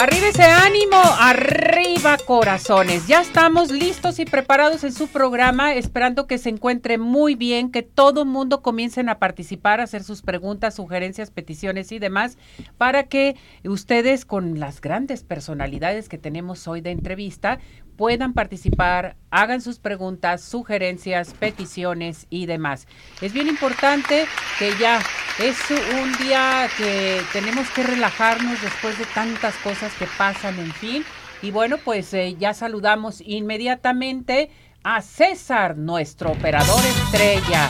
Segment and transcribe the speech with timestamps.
[0.00, 3.06] Arriba ese ánimo, arriba corazones.
[3.06, 7.82] Ya estamos listos y preparados en su programa, esperando que se encuentre muy bien, que
[7.82, 12.38] todo mundo comiencen a participar, a hacer sus preguntas, sugerencias, peticiones y demás,
[12.78, 17.58] para que ustedes con las grandes personalidades que tenemos hoy de entrevista
[18.00, 22.88] puedan participar, hagan sus preguntas, sugerencias, peticiones y demás.
[23.20, 24.24] Es bien importante
[24.58, 25.02] que ya
[25.38, 31.04] es un día que tenemos que relajarnos después de tantas cosas que pasan, en fin.
[31.42, 34.48] Y bueno, pues eh, ya saludamos inmediatamente
[34.82, 37.68] a César, nuestro operador estrella.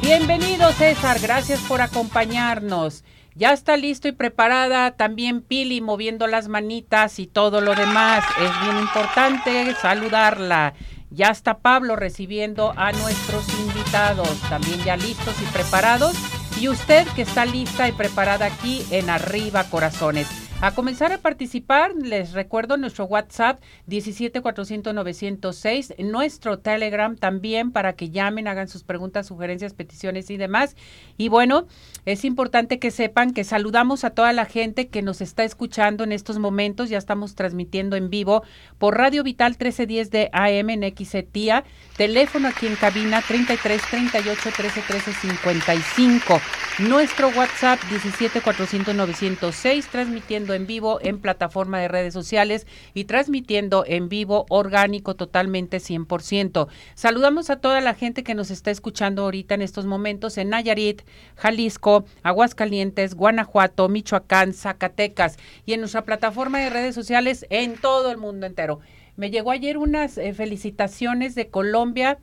[0.00, 3.02] Bienvenido César, gracias por acompañarnos.
[3.36, 8.24] Ya está listo y preparada también Pili moviendo las manitas y todo lo demás.
[8.40, 10.74] Es bien importante saludarla.
[11.10, 16.14] Ya está Pablo recibiendo a nuestros invitados, también ya listos y preparados.
[16.60, 20.28] Y usted que está lista y preparada aquí en Arriba Corazones.
[20.60, 24.94] A comenzar a participar, les recuerdo nuestro WhatsApp 17400
[25.98, 30.76] nuestro Telegram también para que llamen, hagan sus preguntas, sugerencias, peticiones y demás.
[31.18, 31.66] Y bueno,
[32.06, 36.12] es importante que sepan que saludamos a toda la gente que nos está escuchando en
[36.12, 36.90] estos momentos.
[36.90, 38.42] Ya estamos transmitiendo en vivo
[38.78, 41.64] por Radio Vital 1310 de AM en XETIA.
[41.96, 46.40] Teléfono aquí en cabina 33 38 13 13 55.
[46.80, 54.08] Nuestro WhatsApp 17400 906 transmitiendo en vivo en plataforma de redes sociales y transmitiendo en
[54.08, 56.68] vivo orgánico totalmente 100%.
[56.94, 61.02] Saludamos a toda la gente que nos está escuchando ahorita en estos momentos en Nayarit,
[61.36, 68.16] Jalisco, Aguascalientes, Guanajuato, Michoacán, Zacatecas y en nuestra plataforma de redes sociales en todo el
[68.16, 68.80] mundo entero.
[69.16, 72.18] Me llegó ayer unas eh, felicitaciones de Colombia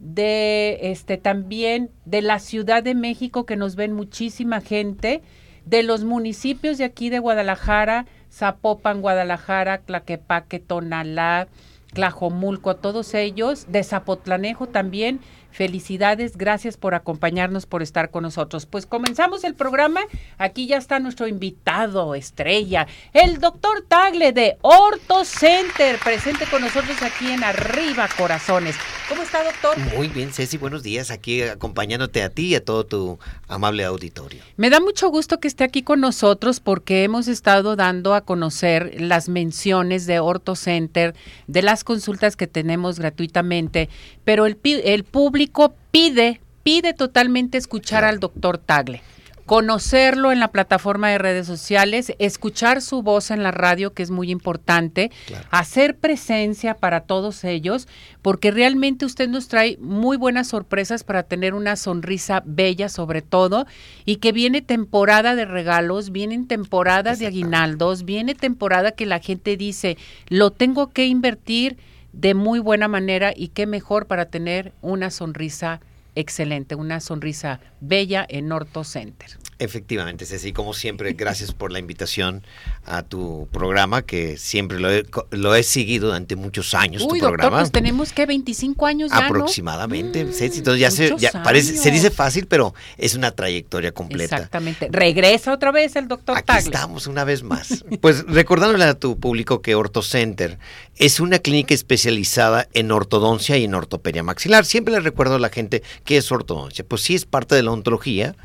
[0.00, 5.22] de este también de la Ciudad de México que nos ven muchísima gente
[5.64, 11.48] de los municipios de aquí de Guadalajara, Zapopan, Guadalajara, Tlaquepaque, Tonalá,
[11.94, 15.20] Tlajomulco, todos ellos, de Zapotlanejo también,
[15.54, 18.66] Felicidades, gracias por acompañarnos, por estar con nosotros.
[18.66, 20.00] Pues comenzamos el programa.
[20.36, 27.00] Aquí ya está nuestro invitado estrella, el doctor Tagle de Orto Center, presente con nosotros
[27.02, 28.74] aquí en Arriba Corazones.
[29.08, 29.78] ¿Cómo está, doctor?
[29.96, 31.12] Muy bien, Ceci, buenos días.
[31.12, 34.42] Aquí acompañándote a ti y a todo tu amable auditorio.
[34.56, 39.00] Me da mucho gusto que esté aquí con nosotros porque hemos estado dando a conocer
[39.00, 41.14] las menciones de Orto Center,
[41.46, 43.88] de las consultas que tenemos gratuitamente,
[44.24, 45.43] pero el, el público
[45.90, 49.02] pide, pide totalmente escuchar al doctor Tagle,
[49.46, 54.10] conocerlo en la plataforma de redes sociales, escuchar su voz en la radio, que es
[54.10, 55.10] muy importante,
[55.50, 57.86] hacer presencia para todos ellos,
[58.22, 63.66] porque realmente usted nos trae muy buenas sorpresas para tener una sonrisa bella sobre todo,
[64.06, 69.58] y que viene temporada de regalos, vienen temporadas de aguinaldos, viene temporada que la gente
[69.58, 71.76] dice, lo tengo que invertir
[72.14, 75.80] de muy buena manera y qué mejor para tener una sonrisa
[76.14, 79.30] excelente, una sonrisa bella en Orto Center.
[79.58, 82.42] Efectivamente, Ceci, como siempre, gracias por la invitación
[82.84, 87.02] a tu programa, que siempre lo he, lo he seguido durante muchos años.
[87.02, 87.58] Uy, tu doctor, programa.
[87.58, 90.32] pues tenemos que 25 años ya, Aproximadamente, ¿no?
[90.32, 94.36] Ceci, entonces ya, se, ya parece, se dice fácil, pero es una trayectoria completa.
[94.36, 94.88] Exactamente.
[94.90, 96.62] Regresa otra vez el doctor Aquí Tagle.
[96.62, 97.84] estamos una vez más.
[98.00, 100.58] Pues recordándole a tu público que OrtoCenter
[100.96, 104.64] es una clínica especializada en ortodoncia y en ortopedia maxilar.
[104.64, 106.84] Siempre le recuerdo a la gente que es ortodoncia.
[106.86, 108.36] Pues sí es parte de la ontología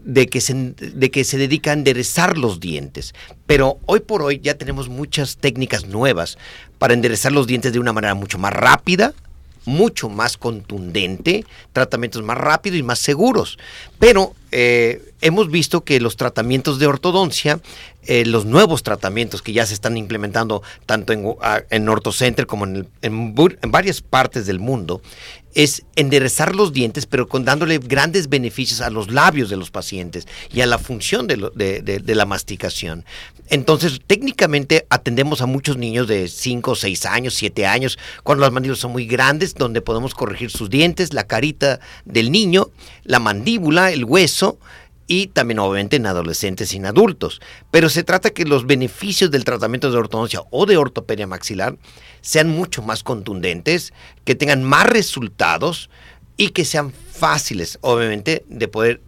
[0.00, 3.14] de que, se, de que se dedica a enderezar los dientes.
[3.46, 6.38] Pero hoy por hoy ya tenemos muchas técnicas nuevas
[6.78, 9.14] para enderezar los dientes de una manera mucho más rápida,
[9.64, 13.58] mucho más contundente, tratamientos más rápidos y más seguros.
[13.98, 17.60] Pero eh, hemos visto que los tratamientos de ortodoncia,
[18.04, 21.24] eh, los nuevos tratamientos que ya se están implementando tanto en,
[21.70, 25.00] en OrtoCenter como en, el, en, varias partes del mundo,
[25.54, 30.26] es enderezar los dientes, pero con dándole grandes beneficios a los labios de los pacientes
[30.52, 31.36] y a la función de,
[31.82, 33.04] de la masticación.
[33.52, 38.80] Entonces, técnicamente atendemos a muchos niños de 5, 6 años, 7 años, cuando las mandíbulas
[38.80, 42.70] son muy grandes, donde podemos corregir sus dientes, la carita del niño,
[43.04, 44.41] la mandíbula, el hueso,
[45.06, 47.40] y también obviamente en adolescentes y en adultos.
[47.70, 51.76] Pero se trata que los beneficios del tratamiento de ortodoncia o de ortopedia maxilar
[52.20, 53.92] sean mucho más contundentes,
[54.24, 55.90] que tengan más resultados
[56.36, 59.00] y que sean fáciles, obviamente, de poder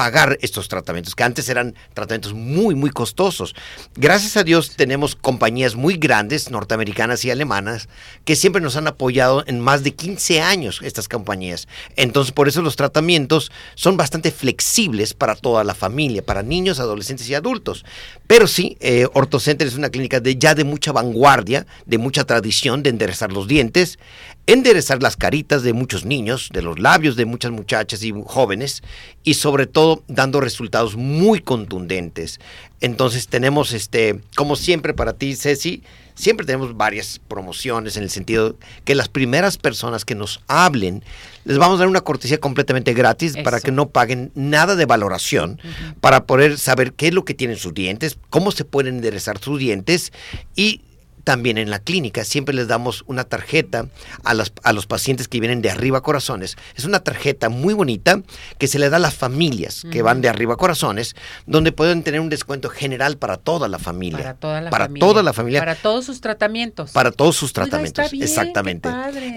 [0.00, 3.54] pagar estos tratamientos, que antes eran tratamientos muy, muy costosos.
[3.96, 7.90] Gracias a Dios tenemos compañías muy grandes, norteamericanas y alemanas,
[8.24, 11.68] que siempre nos han apoyado en más de 15 años estas compañías.
[11.96, 17.28] Entonces, por eso los tratamientos son bastante flexibles para toda la familia, para niños, adolescentes
[17.28, 17.84] y adultos.
[18.26, 22.82] Pero sí, eh, OrtoCenter es una clínica de, ya de mucha vanguardia, de mucha tradición
[22.82, 23.98] de enderezar los dientes,
[24.46, 28.82] enderezar las caritas de muchos niños, de los labios de muchas muchachas y jóvenes,
[29.22, 32.40] y sobre todo dando resultados muy contundentes.
[32.80, 35.82] Entonces tenemos, este, como siempre para ti, Ceci,
[36.14, 41.02] siempre tenemos varias promociones en el sentido que las primeras personas que nos hablen,
[41.44, 45.60] les vamos a dar una cortesía completamente gratis para que no paguen nada de valoración,
[46.00, 49.58] para poder saber qué es lo que tienen sus dientes, cómo se pueden enderezar sus
[49.58, 50.12] dientes
[50.56, 50.82] y
[51.30, 53.86] también en la clínica siempre les damos una tarjeta
[54.24, 54.34] a,
[54.64, 56.56] a los pacientes que vienen de arriba corazones.
[56.74, 58.20] Es una tarjeta muy bonita
[58.58, 61.14] que se le da a las familias que van de arriba corazones,
[61.46, 64.18] donde pueden tener un descuento general para toda la familia.
[64.18, 65.06] Para toda la para familia.
[65.06, 65.60] Toda la familia.
[65.60, 66.90] Para todos sus tratamientos.
[66.90, 68.12] Para todos sus tratamientos.
[68.12, 68.88] Exactamente.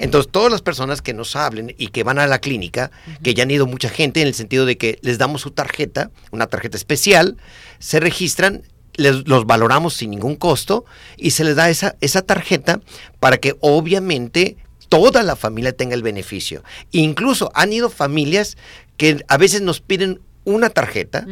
[0.01, 2.89] Entonces, todas las personas que nos hablen y que van a la clínica,
[3.21, 6.09] que ya han ido mucha gente en el sentido de que les damos su tarjeta,
[6.31, 7.37] una tarjeta especial,
[7.77, 8.63] se registran
[8.95, 10.85] los valoramos sin ningún costo
[11.17, 12.79] y se les da esa, esa tarjeta
[13.19, 14.57] para que obviamente
[14.89, 16.63] toda la familia tenga el beneficio.
[16.91, 18.57] Incluso han ido familias
[18.97, 21.25] que a veces nos piden una tarjeta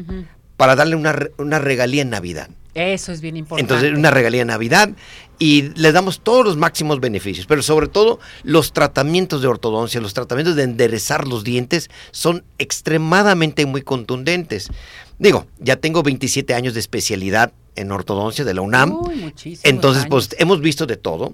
[0.58, 2.50] para darle una, una regalía en Navidad.
[2.74, 3.74] Eso es bien importante.
[3.74, 4.90] Entonces, una regalía en Navidad
[5.40, 10.14] y le damos todos los máximos beneficios, pero sobre todo los tratamientos de ortodoncia, los
[10.14, 14.70] tratamientos de enderezar los dientes son extremadamente muy contundentes.
[15.18, 18.98] Digo, ya tengo 27 años de especialidad en ortodoncia de la UNAM.
[19.64, 21.34] Entonces, pues hemos visto de todo.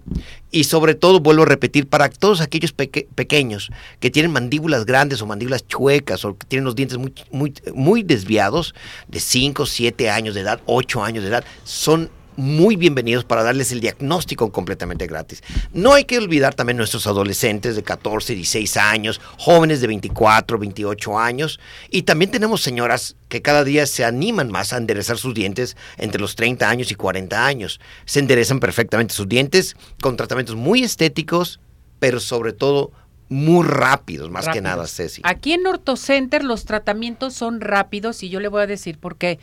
[0.51, 3.69] Y sobre todo, vuelvo a repetir, para todos aquellos pequeños
[3.99, 8.03] que tienen mandíbulas grandes o mandíbulas chuecas o que tienen los dientes muy, muy, muy
[8.03, 8.75] desviados,
[9.07, 11.26] de 5, 7 años de edad, 8 años de edad,
[11.63, 15.41] son muy bienvenidos para darles el diagnóstico completamente gratis.
[15.73, 21.19] No hay que olvidar también nuestros adolescentes de 14, 16 años, jóvenes de 24, 28
[21.19, 21.59] años,
[21.89, 26.21] y también tenemos señoras que cada día se animan más a enderezar sus dientes entre
[26.21, 27.81] los 30 años y 40 años.
[28.05, 31.59] Se enderezan perfectamente sus dientes con tratamientos muy estéticos,
[31.99, 32.91] pero sobre todo
[33.29, 35.21] muy rápidos, más que nada, Ceci.
[35.25, 39.39] Aquí en OrtoCenter los tratamientos son rápidos y yo le voy a decir por qué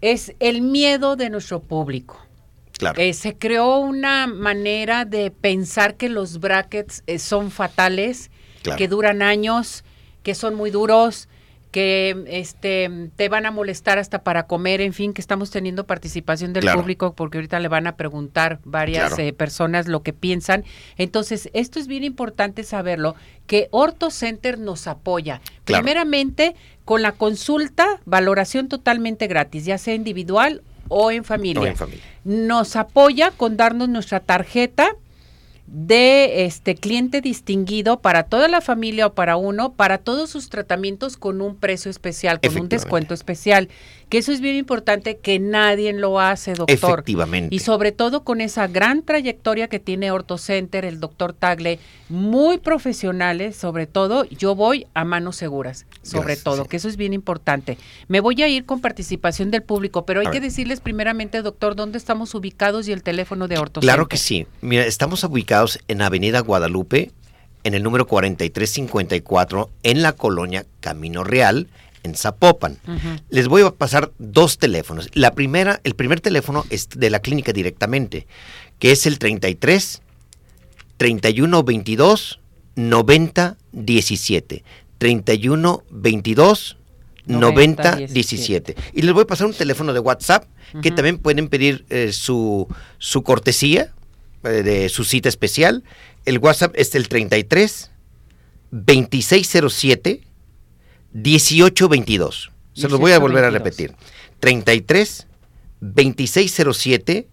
[0.00, 2.18] es el miedo de nuestro público.
[2.78, 3.00] Claro.
[3.00, 8.30] Eh, se creó una manera de pensar que los brackets eh, son fatales,
[8.76, 9.84] que duran años,
[10.22, 11.28] que son muy duros,
[11.70, 16.52] que este te van a molestar hasta para comer, en fin, que estamos teniendo participación
[16.52, 20.64] del público porque ahorita le van a preguntar varias eh, personas lo que piensan.
[20.96, 23.14] Entonces, esto es bien importante saberlo,
[23.46, 25.40] que Orto Center nos apoya.
[25.64, 31.62] Primeramente, con la consulta, valoración totalmente gratis, ya sea individual o en familia.
[31.62, 32.04] O en familia.
[32.24, 34.96] Nos apoya con darnos nuestra tarjeta
[35.72, 41.16] de este cliente distinguido para toda la familia o para uno, para todos sus tratamientos
[41.16, 43.68] con un precio especial, con un descuento especial.
[44.08, 46.74] Que eso es bien importante, que nadie lo hace, doctor.
[46.74, 47.54] Efectivamente.
[47.54, 51.78] Y sobre todo con esa gran trayectoria que tiene OrtoCenter, el doctor Tagle,
[52.08, 57.12] muy profesionales, sobre todo, yo voy a manos seguras, sobre todo, que eso es bien
[57.12, 57.78] importante.
[58.08, 61.96] Me voy a ir con participación del público, pero hay que decirles primeramente, doctor, dónde
[61.96, 63.94] estamos ubicados y el teléfono de OrtoCenter.
[63.94, 64.48] Claro que sí.
[64.60, 67.10] Mira, estamos ubicados en Avenida Guadalupe,
[67.64, 71.68] en el número 4354, en la colonia Camino Real
[72.02, 72.78] en Zapopan.
[73.28, 75.08] Les voy a pasar dos teléfonos.
[75.12, 78.26] La primera, el primer teléfono es de la clínica directamente,
[78.78, 80.00] que es el 33
[80.96, 82.40] 31 22
[82.76, 84.64] 90 17.
[84.98, 86.76] 31 22
[87.26, 88.76] 90, 17.
[88.94, 90.44] Y les voy a pasar un teléfono de WhatsApp
[90.82, 92.66] que también pueden pedir eh, su,
[92.98, 93.92] su cortesía
[94.42, 95.84] de su cita especial.
[96.24, 97.90] El WhatsApp es el 33
[98.70, 100.22] 2607
[101.12, 102.50] 1822.
[102.74, 103.94] Se los voy a volver a repetir.
[104.40, 105.26] 33
[105.80, 107.28] 2607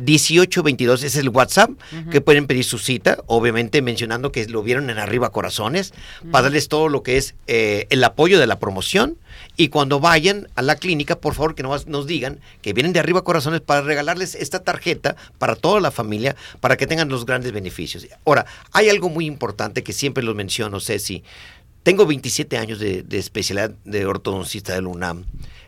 [0.00, 1.70] 1822 es el WhatsApp
[2.10, 5.92] que pueden pedir su cita, obviamente mencionando que lo vieron en Arriba Corazones,
[6.30, 9.18] para darles todo lo que es eh, el apoyo de la promoción.
[9.60, 13.00] Y cuando vayan a la clínica, por favor que nos, nos digan que vienen de
[13.00, 17.52] Arriba Corazones para regalarles esta tarjeta para toda la familia, para que tengan los grandes
[17.52, 18.08] beneficios.
[18.24, 21.22] Ahora, hay algo muy importante que siempre los menciono, Ceci.
[21.82, 25.26] Tengo 27 años de, especialidad de ortodoncista del UNAM.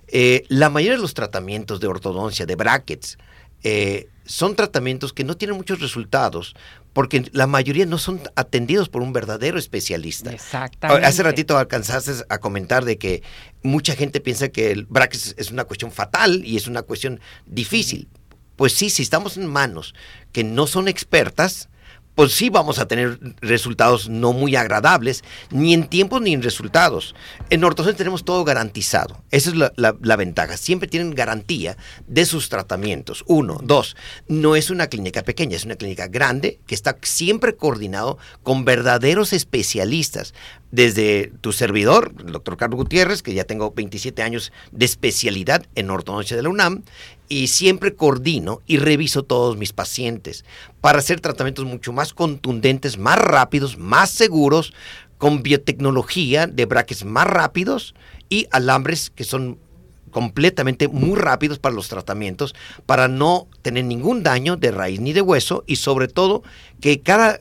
[0.09, 3.19] Eh, la mayoría de los tratamientos de ortodoncia, de brackets,
[3.63, 6.55] eh, son tratamientos que no tienen muchos resultados
[6.93, 10.33] porque la mayoría no son atendidos por un verdadero especialista.
[10.33, 11.07] Exactamente.
[11.07, 13.23] Hace ratito alcanzaste a comentar de que
[13.63, 18.09] mucha gente piensa que el brackets es una cuestión fatal y es una cuestión difícil.
[18.57, 19.95] Pues sí, si estamos en manos
[20.33, 21.69] que no son expertas,
[22.15, 27.15] pues sí vamos a tener resultados no muy agradables, ni en tiempos ni en resultados.
[27.51, 29.23] En Ortocen tenemos todo garantizado.
[29.31, 30.57] Esa es la, ventaja.
[30.57, 31.77] Siempre tienen garantía
[32.07, 33.25] de sus tratamientos.
[33.27, 33.59] Uno.
[33.63, 33.97] Dos,
[34.29, 39.33] no es una clínica pequeña, es una clínica grande que está siempre coordinado con verdaderos
[39.33, 40.35] especialistas.
[40.73, 45.91] Desde tu servidor, el doctor Carlos Gutiérrez, que ya tengo 27 años de especialidad en
[45.91, 46.83] ortodoncia de la UNAM,
[47.29, 50.47] y siempre coordino y reviso todos mis pacientes
[50.81, 54.73] para hacer tratamientos mucho más contundentes, más rápidos, más seguros,
[55.19, 57.95] con biotecnología de braques más rápidos
[58.29, 59.59] y alambres que son
[60.11, 62.55] completamente muy rápidos para los tratamientos,
[62.87, 66.43] para no tener ningún daño de raíz ni de hueso y sobre todo
[66.81, 67.41] que cada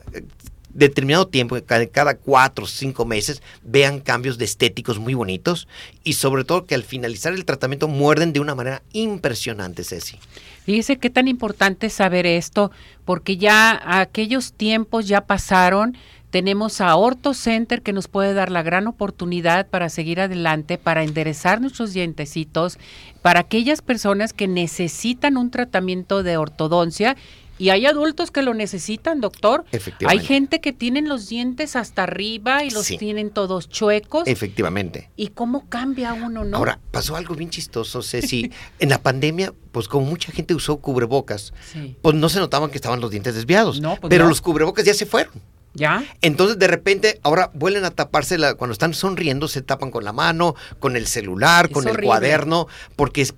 [0.74, 5.68] determinado tiempo, cada cuatro o cinco meses, vean cambios de estéticos muy bonitos
[6.04, 10.18] y sobre todo que al finalizar el tratamiento muerden de una manera impresionante, Ceci.
[10.64, 12.70] Fíjese qué tan importante saber esto,
[13.04, 15.96] porque ya aquellos tiempos ya pasaron.
[16.30, 21.02] Tenemos a Orto Center que nos puede dar la gran oportunidad para seguir adelante, para
[21.04, 22.78] enderezar nuestros dientecitos,
[23.20, 27.16] para aquellas personas que necesitan un tratamiento de ortodoncia
[27.62, 29.64] y hay adultos que lo necesitan, doctor.
[29.70, 30.20] Efectivamente.
[30.20, 34.24] Hay gente que tienen los dientes hasta arriba y los tienen todos chuecos.
[34.26, 35.10] Efectivamente.
[35.14, 36.56] ¿Y cómo cambia uno, no?
[36.56, 38.50] Ahora, pasó algo bien chistoso, Ceci.
[38.80, 41.54] en la pandemia, pues como mucha gente usó cubrebocas,
[42.02, 43.80] pues no se notaban que estaban los dientes desviados.
[43.80, 45.32] No, pues pero los cubrebocas ya se fueron.
[45.74, 46.04] ¿Ya?
[46.20, 50.12] Entonces de repente ahora vuelven a taparse la, cuando están sonriendo se tapan con la
[50.12, 52.66] mano, con el celular, con el cuaderno,
[52.96, 53.34] porque es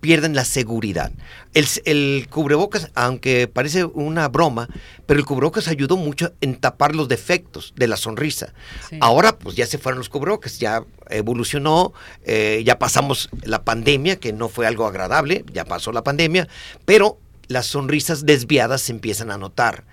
[0.00, 1.12] pierden la seguridad.
[1.54, 4.68] El, cubrebocas, aunque parece una broma,
[5.06, 8.52] pero el cubrebocas ayudó mucho en tapar los defectos de la sonrisa.
[9.00, 11.92] Ahora, pues ya se fueron los cubrebocas, ya evolucionó,
[12.24, 16.48] eh, ya pasamos la pandemia, que no fue algo agradable, ya pasó la pandemia,
[16.84, 19.84] pero las sonrisas desviadas se empiezan a notar.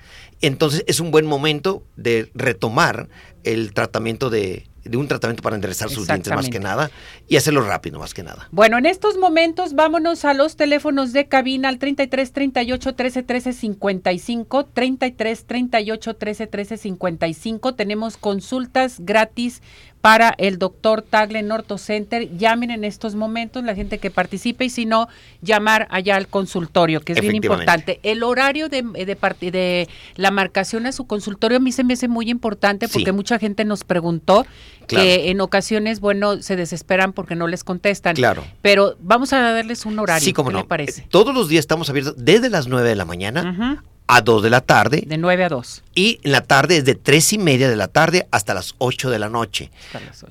[0.42, 3.08] Entonces es un buen momento de retomar
[3.44, 6.92] el tratamiento de, de un tratamiento para enderezar sus dientes más que nada
[7.28, 8.48] y hacerlo rápido más que nada.
[8.52, 13.54] Bueno, en estos momentos vámonos a los teléfonos de cabina al 33 38 13 13
[13.54, 17.76] 55, 33 38 13 13 55.
[17.76, 19.62] Tenemos consultas gratis
[20.06, 22.30] para el doctor Tagle Norto Center.
[22.38, 25.08] Llamen en estos momentos la gente que participe y si no,
[25.42, 28.00] llamar allá al consultorio, que es bien importante.
[28.04, 32.08] El horario de, de, de la marcación a su consultorio a mí se me hace
[32.08, 34.46] muy importante porque mucha gente nos preguntó
[34.86, 38.16] que en ocasiones, bueno, se desesperan porque no les contestan.
[38.16, 38.44] Claro.
[38.62, 40.24] Pero vamos a darles un horario.
[40.24, 40.60] Sí, como ¿Qué no.
[40.60, 41.08] le parece?
[41.10, 44.62] Todos los días estamos abiertos desde las 9 de la mañana a 2 de la
[44.62, 45.04] tarde.
[45.06, 45.84] De 9 a 2.
[45.96, 49.10] Y en la tarde es de 3 y media de la tarde hasta las 8
[49.10, 49.72] de la noche.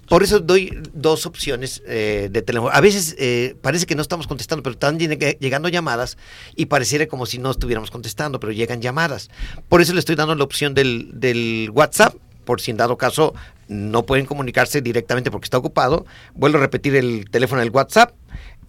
[0.08, 2.70] Por eso doy dos opciones eh, de teléfono.
[2.72, 6.16] A veces eh, parece que no estamos contestando, pero están llegando llamadas
[6.54, 9.30] y pareciera como si no estuviéramos contestando, pero llegan llamadas.
[9.68, 12.14] Por eso le estoy dando la opción del, del WhatsApp,
[12.44, 13.34] por si en dado caso
[13.66, 16.06] no pueden comunicarse directamente porque está ocupado.
[16.34, 18.12] Vuelvo a repetir el teléfono del WhatsApp.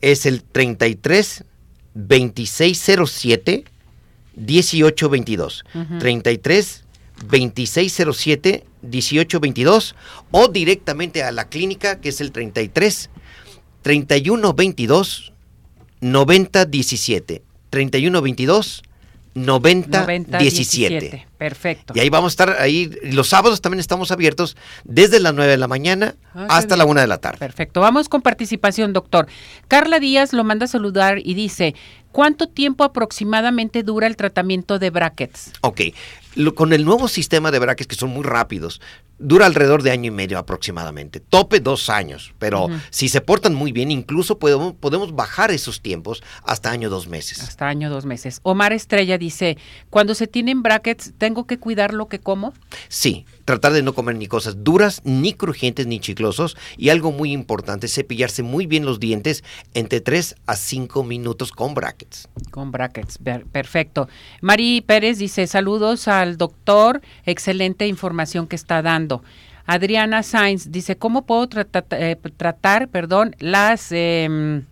[0.01, 1.43] Es el 33
[1.93, 3.65] 2607
[4.35, 5.65] 1822.
[5.99, 6.83] 33
[7.27, 9.95] 2607 1822
[10.31, 13.09] o directamente a la clínica que es el 33
[13.81, 15.33] 3122
[16.01, 17.43] 9017.
[17.69, 18.83] 3122
[19.35, 20.07] 90,
[20.39, 21.27] 17.
[21.37, 21.93] Perfecto.
[21.93, 25.57] Y ahí vamos a estar, ahí los sábados también estamos abiertos desde las 9 de
[25.57, 27.39] la mañana ah, hasta la 1 de la tarde.
[27.39, 27.81] Perfecto.
[27.81, 29.27] Vamos con participación, doctor.
[29.67, 31.75] Carla Díaz lo manda a saludar y dice,
[32.15, 35.51] ¿cuánto tiempo aproximadamente dura el tratamiento de brackets?
[35.60, 35.81] Ok,
[36.55, 38.81] con el nuevo sistema de brackets que son muy rápidos,
[39.17, 41.19] dura alrededor de año y medio aproximadamente.
[41.19, 46.21] Tope dos años, pero si se portan muy bien, incluso podemos, podemos bajar esos tiempos
[46.43, 47.41] hasta año dos meses.
[47.41, 48.39] Hasta año dos meses.
[48.43, 49.57] Omar Estrella dice,
[49.89, 52.53] cuando se tienen brackets, ¿tengo que cuidar lo que como?
[52.89, 56.57] Sí, tratar de no comer ni cosas duras, ni crujientes, ni chiclosos.
[56.77, 61.73] Y algo muy importante, cepillarse muy bien los dientes entre 3 a 5 minutos con
[61.73, 62.27] brackets.
[62.51, 63.19] Con brackets,
[63.51, 64.09] perfecto.
[64.41, 69.24] Mari Pérez dice, saludos al doctor, excelente información que está dando.
[69.65, 71.48] Adriana Sainz dice, ¿cómo puedo
[71.91, 73.91] eh, tratar, perdón, las...
[73.91, 74.63] Em,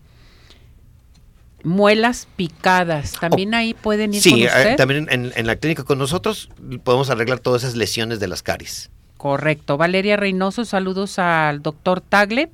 [1.64, 3.14] muelas picadas.
[3.20, 6.50] ¿También ahí pueden ir sí, con eh, también en, la clínica con nosotros
[6.84, 8.92] podemos arreglar todas esas lesiones de las caries.
[9.18, 9.78] Correcto.
[9.78, 12.50] Valeria Reynoso, saludos al doctor Tagle.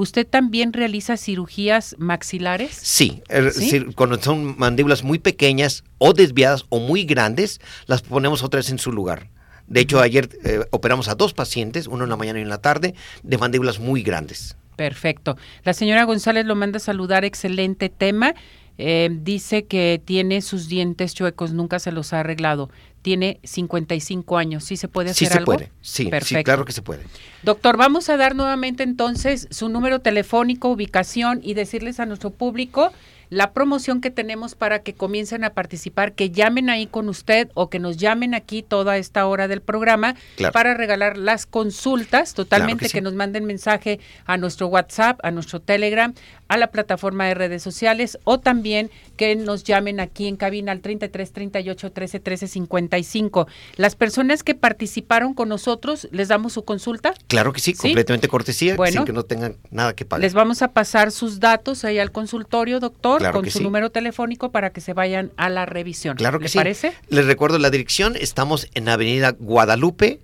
[0.00, 2.70] ¿Usted también realiza cirugías maxilares?
[2.72, 3.52] Sí, er,
[3.94, 8.78] cuando son mandíbulas muy pequeñas o desviadas o muy grandes, las ponemos otra vez en
[8.78, 9.28] su lugar.
[9.66, 12.62] De hecho, ayer eh, operamos a dos pacientes, uno en la mañana y en la
[12.62, 14.56] tarde, de mandíbulas muy grandes.
[14.74, 15.36] Perfecto.
[15.64, 18.34] La señora González lo manda a saludar, excelente tema.
[18.82, 22.70] Eh, dice que tiene sus dientes chuecos, nunca se los ha arreglado.
[23.02, 24.64] Tiene 55 años.
[24.64, 25.52] ¿Sí se puede hacer sí algo?
[25.52, 25.72] Se puede.
[25.82, 27.02] Sí, sí, claro que se puede.
[27.42, 32.90] Doctor, vamos a dar nuevamente entonces su número telefónico, ubicación y decirles a nuestro público
[33.30, 37.70] la promoción que tenemos para que comiencen a participar, que llamen ahí con usted o
[37.70, 40.16] que nos llamen aquí toda esta hora del programa
[40.52, 46.12] para regalar las consultas totalmente, que, nos manden mensaje a nuestro WhatsApp, a nuestro Telegram,
[46.50, 50.80] a la plataforma de redes sociales o también que nos llamen aquí en cabina al
[50.80, 53.46] 33 38 13 13 55.
[53.76, 57.14] Las personas que participaron con nosotros, ¿les damos su consulta?
[57.28, 60.22] Claro que sí, completamente cortesía, sin que no tengan nada que pagar.
[60.22, 64.70] Les vamos a pasar sus datos ahí al consultorio, doctor con su número telefónico para
[64.70, 66.16] que se vayan a la revisión.
[66.16, 66.58] Claro que ¿Le sí.
[66.58, 66.94] parece?
[67.10, 70.18] Les recuerdo la dirección, estamos en Avenida Guadalupe,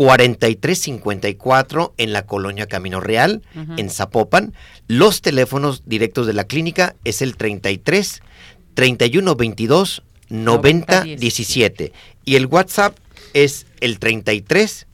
[0.00, 3.42] 4354 en la colonia Camino Real,
[3.76, 4.54] en Zapopan.
[4.88, 8.22] Los teléfonos directos de la clínica es el 33
[8.72, 11.92] 3122 90 17
[12.24, 12.96] y el WhatsApp
[13.34, 14.86] es el 33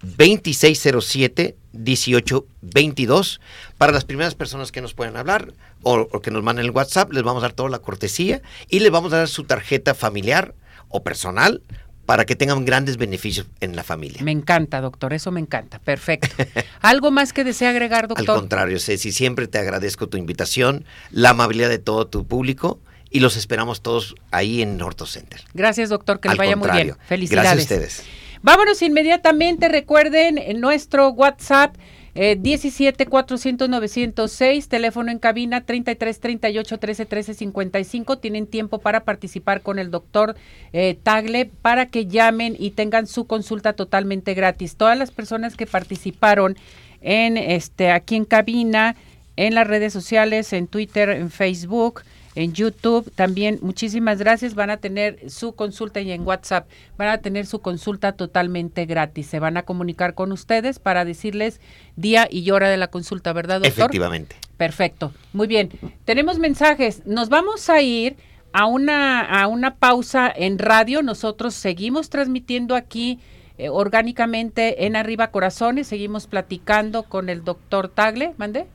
[0.00, 3.42] 2607 1822
[3.76, 7.24] para las primeras personas que nos puedan hablar o, que nos manden el WhatsApp, les
[7.24, 10.54] vamos a dar toda la cortesía y les vamos a dar su tarjeta familiar
[10.88, 11.62] o personal
[12.10, 14.20] para que tengan grandes beneficios en la familia.
[14.24, 15.78] Me encanta, doctor, eso me encanta.
[15.78, 16.26] Perfecto.
[16.80, 18.28] ¿Algo más que desea agregar, doctor?
[18.28, 23.20] Al contrario, Ceci, siempre te agradezco tu invitación, la amabilidad de todo tu público y
[23.20, 25.40] los esperamos todos ahí en Orto Center.
[25.54, 26.96] Gracias, doctor, que les vaya muy bien.
[27.06, 27.48] Felicidades.
[27.48, 28.02] Gracias a ustedes.
[28.42, 31.76] Vámonos inmediatamente, recuerden en nuestro WhatsApp
[32.14, 38.18] eh, 17 400 906, teléfono en cabina 33 38 13 13 55.
[38.18, 40.36] Tienen tiempo para participar con el doctor
[40.72, 44.76] eh, Tagle para que llamen y tengan su consulta totalmente gratis.
[44.76, 46.56] Todas las personas que participaron
[47.00, 48.96] en este aquí en cabina,
[49.36, 52.02] en las redes sociales, en Twitter, en Facebook,
[52.40, 53.10] en YouTube.
[53.14, 54.54] También muchísimas gracias.
[54.54, 59.26] Van a tener su consulta y en WhatsApp van a tener su consulta totalmente gratis.
[59.26, 61.60] Se van a comunicar con ustedes para decirles
[61.96, 63.84] día y hora de la consulta, ¿verdad, doctor?
[63.84, 64.36] Efectivamente.
[64.56, 65.12] Perfecto.
[65.32, 65.70] Muy bien.
[66.04, 67.06] Tenemos mensajes.
[67.06, 68.16] Nos vamos a ir
[68.52, 71.02] a una, a una pausa en radio.
[71.02, 73.18] Nosotros seguimos transmitiendo aquí
[73.58, 75.86] eh, orgánicamente en Arriba Corazones.
[75.86, 78.34] Seguimos platicando con el doctor Tagle.
[78.38, 78.66] ¿Mande?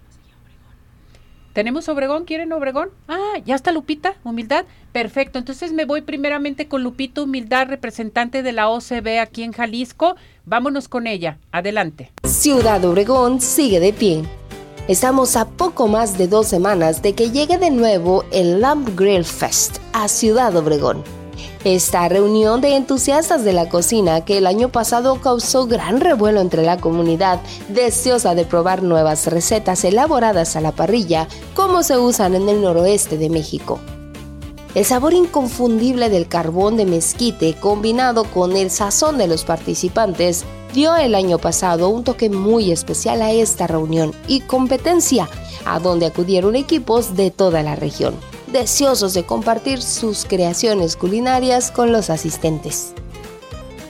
[1.55, 2.25] ¿Tenemos Obregón?
[2.25, 2.89] ¿Quieren Obregón?
[3.07, 4.65] Ah, ya está Lupita, Humildad.
[4.91, 5.39] Perfecto.
[5.39, 10.17] Entonces me voy primeramente con Lupita Humildad, representante de la OCB aquí en Jalisco.
[10.43, 11.37] Vámonos con ella.
[11.53, 12.11] Adelante.
[12.25, 14.23] Ciudad Obregón sigue de pie.
[14.89, 19.23] Estamos a poco más de dos semanas de que llegue de nuevo el Lamp Grill
[19.23, 21.05] Fest a Ciudad Obregón
[21.65, 26.61] esta reunión de entusiastas de la cocina que el año pasado causó gran revuelo entre
[26.61, 32.47] la comunidad, deseosa de probar nuevas recetas elaboradas a la parrilla como se usan en
[32.49, 33.79] el noroeste de México.
[34.75, 40.95] El sabor inconfundible del carbón de mezquite combinado con el sazón de los participantes dio
[40.95, 45.27] el año pasado un toque muy especial a esta reunión y competencia,
[45.65, 48.13] a donde acudieron equipos de toda la región
[48.55, 52.93] deseosos de compartir sus creaciones culinarias con los asistentes.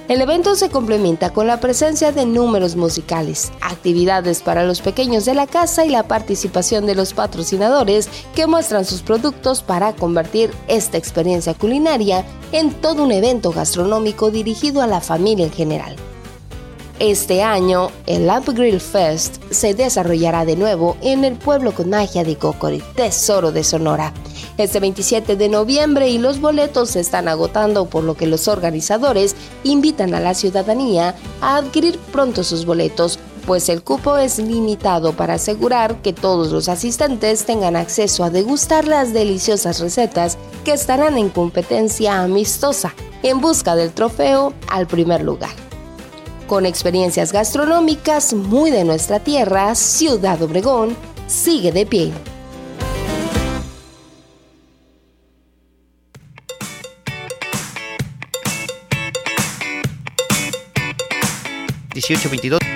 [0.08, 5.36] El evento se complementa con la presencia de números musicales, actividades para los pequeños de
[5.36, 10.98] la casa y la participación de los patrocinadores que muestran sus productos para convertir esta
[10.98, 15.96] experiencia culinaria en todo un evento gastronómico dirigido a la familia en general.
[17.00, 22.24] Este año, el Lamp Grill Fest se desarrollará de nuevo en el pueblo con magia
[22.24, 24.14] de Cocori, Tesoro de Sonora.
[24.58, 29.36] Este 27 de noviembre y los boletos se están agotando, por lo que los organizadores
[29.66, 35.34] invitan a la ciudadanía a adquirir pronto sus boletos, pues el cupo es limitado para
[35.34, 41.28] asegurar que todos los asistentes tengan acceso a degustar las deliciosas recetas que estarán en
[41.28, 45.65] competencia amistosa en busca del trofeo al primer lugar
[46.48, 50.96] con experiencias gastronómicas muy de nuestra tierra, Ciudad Obregón
[51.28, 52.12] sigue de pie.
[61.96, 62.75] ¿1822?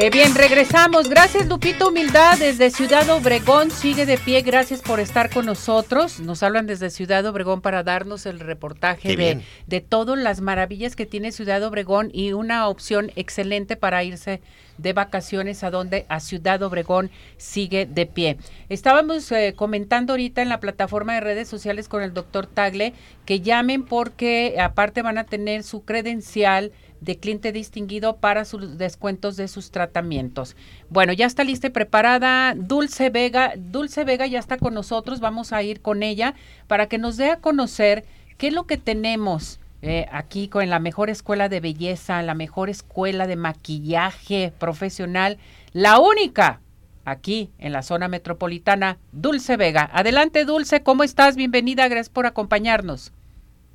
[0.00, 1.08] Eh, bien, regresamos.
[1.08, 3.72] Gracias, Lupito Humildad, desde Ciudad Obregón.
[3.72, 4.42] Sigue de pie.
[4.42, 6.20] Gracias por estar con nosotros.
[6.20, 11.04] Nos hablan desde Ciudad Obregón para darnos el reportaje de, de todas las maravillas que
[11.04, 14.40] tiene Ciudad Obregón y una opción excelente para irse
[14.78, 18.38] de vacaciones a donde a Ciudad Obregón sigue de pie.
[18.68, 22.94] Estábamos eh, comentando ahorita en la plataforma de redes sociales con el doctor Tagle
[23.26, 29.36] que llamen porque aparte van a tener su credencial de cliente distinguido para sus descuentos
[29.36, 30.56] de sus tratamientos.
[30.90, 33.52] Bueno, ya está lista y preparada Dulce Vega.
[33.56, 36.34] Dulce Vega ya está con nosotros, vamos a ir con ella
[36.66, 38.04] para que nos dé a conocer
[38.36, 42.68] qué es lo que tenemos eh, aquí con la mejor escuela de belleza, la mejor
[42.68, 45.38] escuela de maquillaje profesional,
[45.72, 46.60] la única
[47.04, 49.88] aquí en la zona metropolitana, Dulce Vega.
[49.92, 51.36] Adelante, Dulce, ¿cómo estás?
[51.36, 53.12] Bienvenida, gracias por acompañarnos.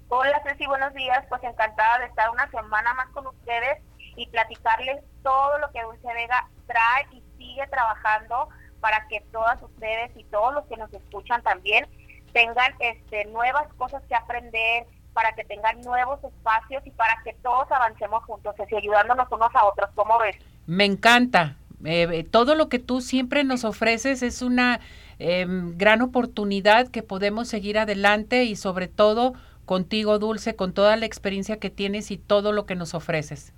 [0.10, 1.26] Hola Ceci, buenos días.
[1.30, 3.80] Pues encantada de estar una semana más con ustedes
[4.16, 10.12] y platicarles todo lo que Dulce Vega trae y sigue trabajando para que todas ustedes
[10.16, 11.88] y todos los que nos escuchan también
[12.34, 17.72] tengan este, nuevas cosas que aprender, para que tengan nuevos espacios y para que todos
[17.72, 19.90] avancemos juntos, Ceci, ayudándonos unos a otros.
[19.96, 20.36] ¿Cómo ves?
[20.66, 21.56] Me encanta.
[21.86, 24.80] Eh, todo lo que tú siempre nos ofreces es una
[25.20, 29.34] em, gran oportunidad que podemos seguir adelante y sobre todo
[29.66, 33.54] contigo, Dulce, con toda la experiencia que tienes y todo lo que nos ofreces.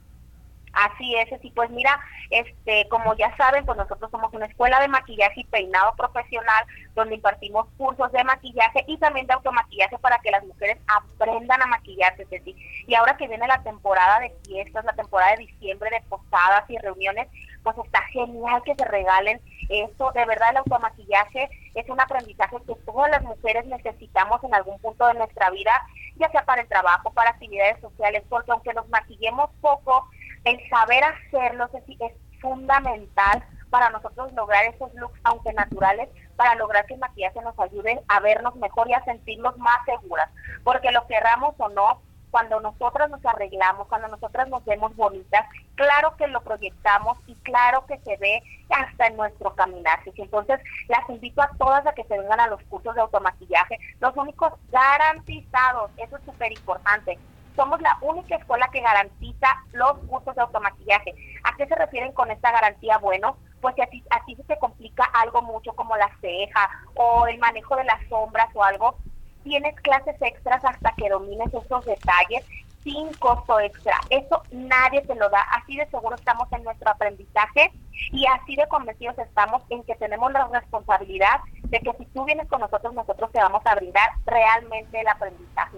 [0.76, 4.90] Así es, y pues mira, este, como ya saben, pues nosotros somos una escuela de
[4.90, 10.32] maquillaje y peinado profesional donde impartimos cursos de maquillaje y también de automaquillaje para que
[10.32, 12.56] las mujeres aprendan a maquillarse, sí.
[12.88, 16.78] Y ahora que viene la temporada de fiestas, la temporada de diciembre de posadas y
[16.78, 17.30] reuniones,
[17.64, 20.12] pues está genial que se regalen esto.
[20.12, 25.08] De verdad, el automaquillaje es un aprendizaje que todas las mujeres necesitamos en algún punto
[25.08, 25.72] de nuestra vida,
[26.18, 30.10] ya sea para el trabajo, para actividades sociales, porque aunque nos maquillemos poco,
[30.46, 36.86] el saber hacerlo es, es fundamental para nosotros lograr esos looks, aunque naturales, para lograr
[36.86, 40.30] que el maquillaje nos ayude a vernos mejor y a sentirnos más seguras.
[40.64, 46.16] Porque lo querramos o no, cuando nosotras nos arreglamos, cuando nosotras nos vemos bonitas, claro
[46.18, 50.00] que lo proyectamos y claro que se ve hasta en nuestro caminar.
[50.06, 54.16] Entonces, las invito a todas a que se vengan a los cursos de automaquillaje, los
[54.18, 57.18] únicos garantizados, eso es súper importante
[57.56, 61.16] somos la única escuela que garantiza los cursos de automaquillaje.
[61.44, 62.98] ¿A qué se refieren con esta garantía?
[62.98, 63.88] Bueno, pues si a
[64.26, 68.64] ti, se complica algo mucho como la ceja o el manejo de las sombras o
[68.64, 68.98] algo,
[69.44, 72.46] tienes clases extras hasta que domines esos detalles
[72.84, 74.00] sin costo extra.
[74.12, 75.42] Eso nadie te lo da.
[75.52, 77.72] Así de seguro estamos en nuestro aprendizaje
[78.12, 82.48] y así de convencidos estamos en que tenemos la responsabilidad de que si tú vienes
[82.48, 85.78] con nosotros, nosotros te vamos a brindar realmente el aprendizaje.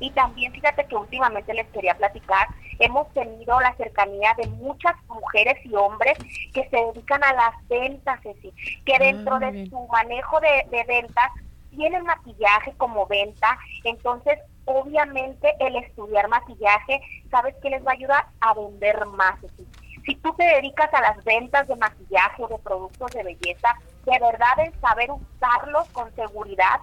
[0.00, 5.54] Y también fíjate que últimamente les quería platicar, hemos tenido la cercanía de muchas mujeres
[5.64, 6.18] y hombres
[6.52, 8.52] que se dedican a las ventas, Ceci,
[8.84, 11.30] que dentro de su manejo de, ventas
[11.70, 17.00] tienen maquillaje como venta, entonces obviamente el estudiar maquillaje,
[17.30, 18.26] ¿sabes qué les va a ayudar?
[18.40, 19.40] A vender más.
[19.40, 19.66] Ceci.
[20.04, 23.74] Si tú te dedicas a las ventas de maquillaje o de productos de belleza,
[24.04, 26.80] de verdad el saber usarlos con seguridad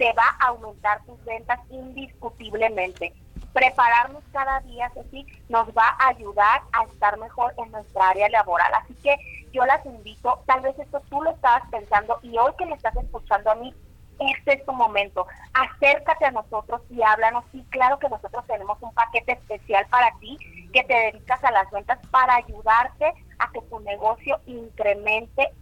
[0.00, 3.12] te va a aumentar tus ventas indiscutiblemente.
[3.52, 8.72] Prepararnos cada día, Ceci, nos va a ayudar a estar mejor en nuestra área laboral.
[8.76, 9.14] Así que
[9.52, 12.96] yo las invito, tal vez esto tú lo estabas pensando y hoy que me estás
[12.96, 13.74] escuchando a mí,
[14.20, 15.26] este es tu momento.
[15.52, 17.44] Acércate a nosotros y háblanos.
[17.52, 20.38] Y claro que nosotros tenemos un paquete especial para ti
[20.72, 25.52] que te dedicas a las ventas para ayudarte a que tu negocio incremente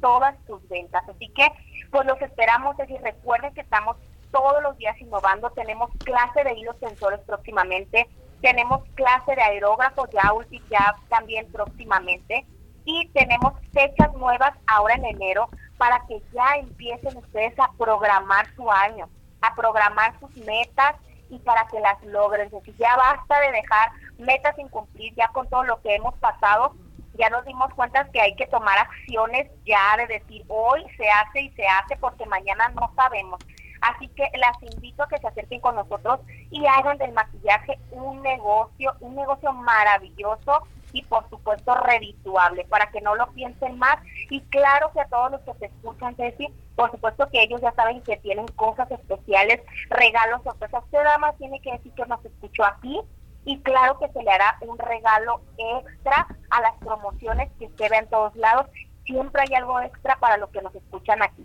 [0.00, 1.02] todas tus ventas.
[1.08, 1.48] Así que
[1.92, 3.96] pues los esperamos, es decir, recuerden que estamos
[4.32, 8.08] todos los días innovando, tenemos clase de hilos sensores próximamente,
[8.40, 10.32] tenemos clase de aerógrafos ya,
[10.70, 12.46] ya también próximamente
[12.84, 18.70] y tenemos fechas nuevas ahora en enero para que ya empiecen ustedes a programar su
[18.70, 19.08] año,
[19.42, 20.94] a programar sus metas
[21.28, 22.46] y para que las logren.
[22.46, 26.14] Es decir, ya basta de dejar metas sin cumplir ya con todo lo que hemos
[26.14, 26.74] pasado
[27.14, 31.42] ya nos dimos cuenta que hay que tomar acciones ya de decir hoy se hace
[31.42, 33.38] y se hace porque mañana no sabemos.
[33.82, 36.20] Así que las invito a que se acerquen con nosotros
[36.50, 43.00] y hagan del maquillaje un negocio, un negocio maravilloso y por supuesto redituable, para que
[43.00, 43.96] no lo piensen más.
[44.30, 47.72] Y claro que a todos los que te escuchan, Ceci, por supuesto que ellos ya
[47.72, 50.84] saben que tienen cosas especiales, regalos, sorpresas.
[50.84, 53.00] Usted nada más tiene que decir que nos escuchó aquí
[53.44, 57.96] y claro que se le hará un regalo extra a las promociones que se ve
[57.96, 58.66] en todos lados.
[59.04, 61.44] Siempre hay algo extra para los que nos escuchan aquí.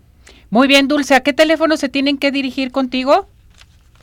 [0.50, 3.26] Muy bien, Dulce, ¿a qué teléfono se tienen que dirigir contigo?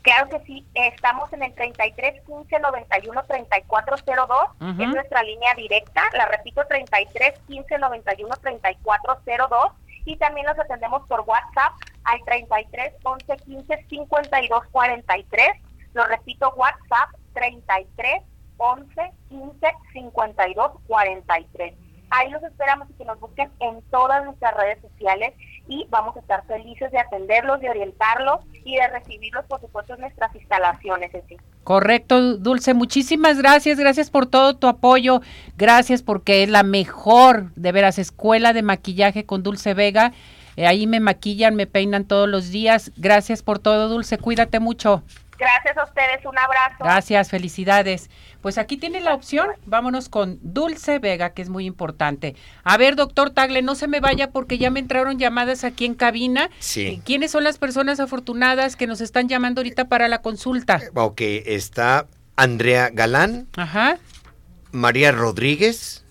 [0.01, 6.03] Claro que sí, estamos en el 33 15 91 34 02, es nuestra línea directa,
[6.13, 9.71] la repito 33 15 91 34 02
[10.05, 15.47] y también los atendemos por WhatsApp al 33 11 15 52 43,
[15.95, 18.21] lo repito WhatsApp 33
[18.57, 21.73] 11 15 52 43.
[22.11, 25.33] Ahí los esperamos y que nos busquen en todas nuestras redes sociales
[25.67, 30.01] y vamos a estar felices de atenderlos, de orientarlos y de recibirlos, por supuesto, en
[30.01, 31.11] nuestras instalaciones.
[31.63, 32.73] Correcto, Dulce.
[32.73, 33.79] Muchísimas gracias.
[33.79, 35.21] Gracias por todo tu apoyo.
[35.57, 40.13] Gracias porque es la mejor, de veras, escuela de maquillaje con Dulce Vega.
[40.57, 42.91] Eh, ahí me maquillan, me peinan todos los días.
[42.95, 44.17] Gracias por todo, Dulce.
[44.17, 45.03] Cuídate mucho.
[45.37, 46.83] Gracias a ustedes, un abrazo.
[46.83, 48.09] Gracias, felicidades.
[48.41, 52.35] Pues aquí tiene la opción, vámonos con Dulce Vega, que es muy importante.
[52.63, 55.95] A ver, doctor Tagle, no se me vaya porque ya me entraron llamadas aquí en
[55.95, 56.49] cabina.
[56.59, 57.01] Sí.
[57.05, 60.79] ¿Quiénes son las personas afortunadas que nos están llamando ahorita para la consulta?
[60.93, 63.97] Ok, está Andrea Galán, Ajá.
[64.71, 66.03] María Rodríguez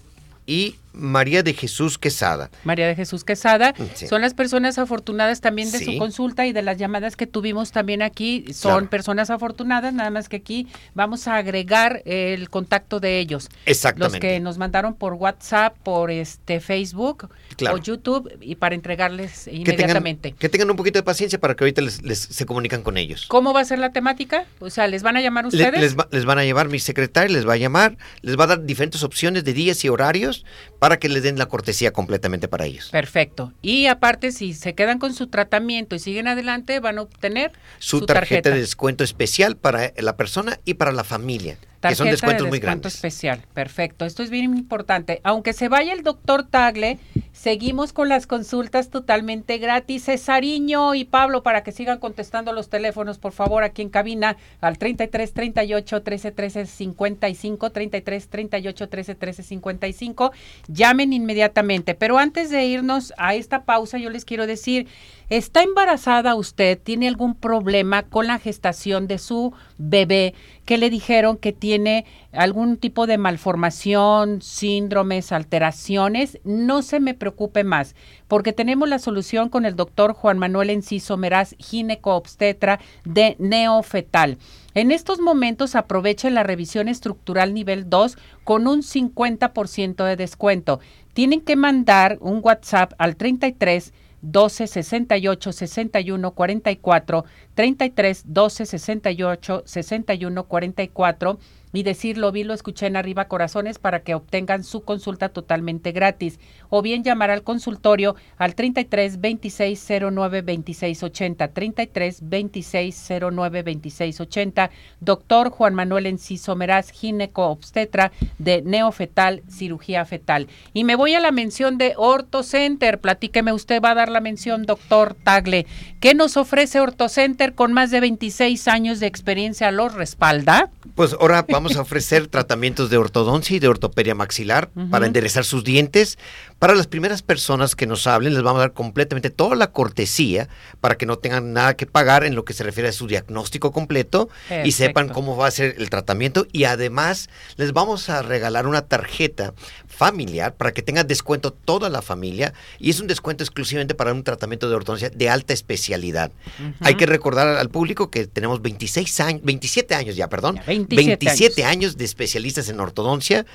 [0.47, 2.51] y María de Jesús Quesada.
[2.65, 3.75] María de Jesús Quesada.
[3.95, 4.07] Sí.
[4.07, 5.85] Son las personas afortunadas también de Sí.
[5.85, 8.45] su consulta y de las llamadas que tuvimos también aquí.
[8.53, 8.91] Son Claro.
[8.91, 13.49] personas afortunadas, nada más que aquí vamos a agregar el contacto de ellos.
[13.51, 14.21] Los Exactamente.
[14.21, 17.77] que nos mandaron por WhatsApp, por este Facebook Claro.
[17.77, 20.33] o YouTube y para entregarles que tengan, inmediatamente.
[20.39, 23.27] que tengan un poquito de paciencia para que ahorita les, les- se comunican con ellos.
[23.29, 24.45] ¿Cómo va a ser la temática?
[24.61, 25.81] O sea, ¿les van a llamar Le- ustedes?
[25.81, 28.47] les, va- les van a llevar mi secretario, les va a llamar, les va a
[28.49, 30.45] dar diferentes opciones de días y horarios
[30.79, 32.91] para que les den la cortesía completamente para ellos.
[32.91, 33.53] Perfecto.
[33.63, 38.07] Y aparte, si se quedan con su tratamiento y siguen adelante, van a obtener Su,
[38.07, 42.45] tarjeta, de descuento especial para la persona y para la familia, que son Tarjeta descuentos
[42.45, 42.95] de muy descuento grandes.
[42.95, 43.43] especial.
[43.55, 44.05] Perfecto.
[44.05, 45.21] Esto es bien importante.
[45.25, 46.99] Aunque se vaya el doctor Tagle,
[47.45, 50.07] seguimos con las consultas totalmente gratis.
[50.07, 54.79] Cesariño y Pablo, para que sigan contestando los teléfonos, por favor, aquí en cabina, al
[54.79, 60.33] 33 38 13 13 55, 33 38 13 13 55.
[60.69, 61.95] Llamen inmediatamente.
[61.95, 64.89] Pero antes de irnos a esta pausa, yo les quiero decir,
[65.29, 66.79] ¿está embarazada usted?
[66.83, 70.35] ¿Tiene algún problema con la gestación de su bebé?
[70.65, 77.65] que le dijeron que tiene algún tipo de malformación, síndromes, alteraciones, no se me preocupe
[77.65, 77.95] más,
[78.29, 84.39] porque tenemos la solución con el doctor Juan Manuel Enciso Meraz, gineco-obstetra de neofetal.
[84.75, 90.81] En estos momentos aproveche la revisión estructural nivel 2 con un 50% de descuento.
[91.13, 93.93] Tienen que mandar un WhatsApp al 33
[94.25, 101.39] 12 68 61 44 33 12 68 61 44
[101.75, 105.93] y decir lo vi, lo escuché en arriba corazones para que obtengan su consulta totalmente
[105.93, 106.41] gratis.
[106.71, 114.21] O bien llamar al consultorio al 33 26 09 26 80 33 26 09 26
[114.21, 120.49] 80 doctor Juan Manuel Enciso Meraz gineco obstetra de neofetal cirugía fetal.
[120.73, 123.01] Y me voy a la mención de Orto Center.
[123.01, 125.67] Platíqueme usted va a dar la mención doctor Tagle.
[126.01, 130.71] ¿qué nos ofrece Orto Center con más de 26 años de experiencia los respalda?
[130.95, 135.65] Pues ahora vamos a ofrecer tratamientos de ortodoncia y de ortopedia maxilar para enderezar sus
[135.65, 136.19] dientes.
[136.59, 140.49] Para las primeras personas que nos hablen, les vamos a dar completamente toda la cortesía
[140.81, 143.73] para que no tengan nada que pagar en lo que se refiere a su diagnóstico
[143.73, 144.29] completo
[144.65, 146.47] y sepan cómo va a ser el tratamiento.
[146.53, 149.55] Y además, les vamos a regalar una tarjeta
[149.87, 154.25] familiar para que tengan descuento toda la familia y es un descuento exclusivamente para un
[154.25, 156.33] tratamiento de ortodoncia de alta especialidad.
[156.81, 161.25] Hay que recordar al público que tenemos 26 años, 27 años ya, perdón, Ya, 27
[161.27, 163.47] 27 años de especialistas en ortodoncia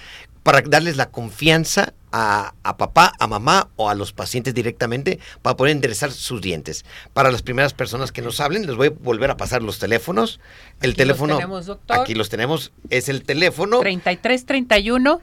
[0.44, 5.58] para darles la confianza a, a papá, a mamá o a los pacientes directamente para
[5.58, 6.86] poder enderezar sus dientes.
[7.14, 10.40] Para las primeras personas que nos hablen, les voy a volver a pasar los teléfonos.
[10.40, 12.00] El Aquí los teléfono, tenemos, doctor.
[12.00, 13.80] aquí los tenemos, es el teléfono.
[13.82, 15.20] 33 31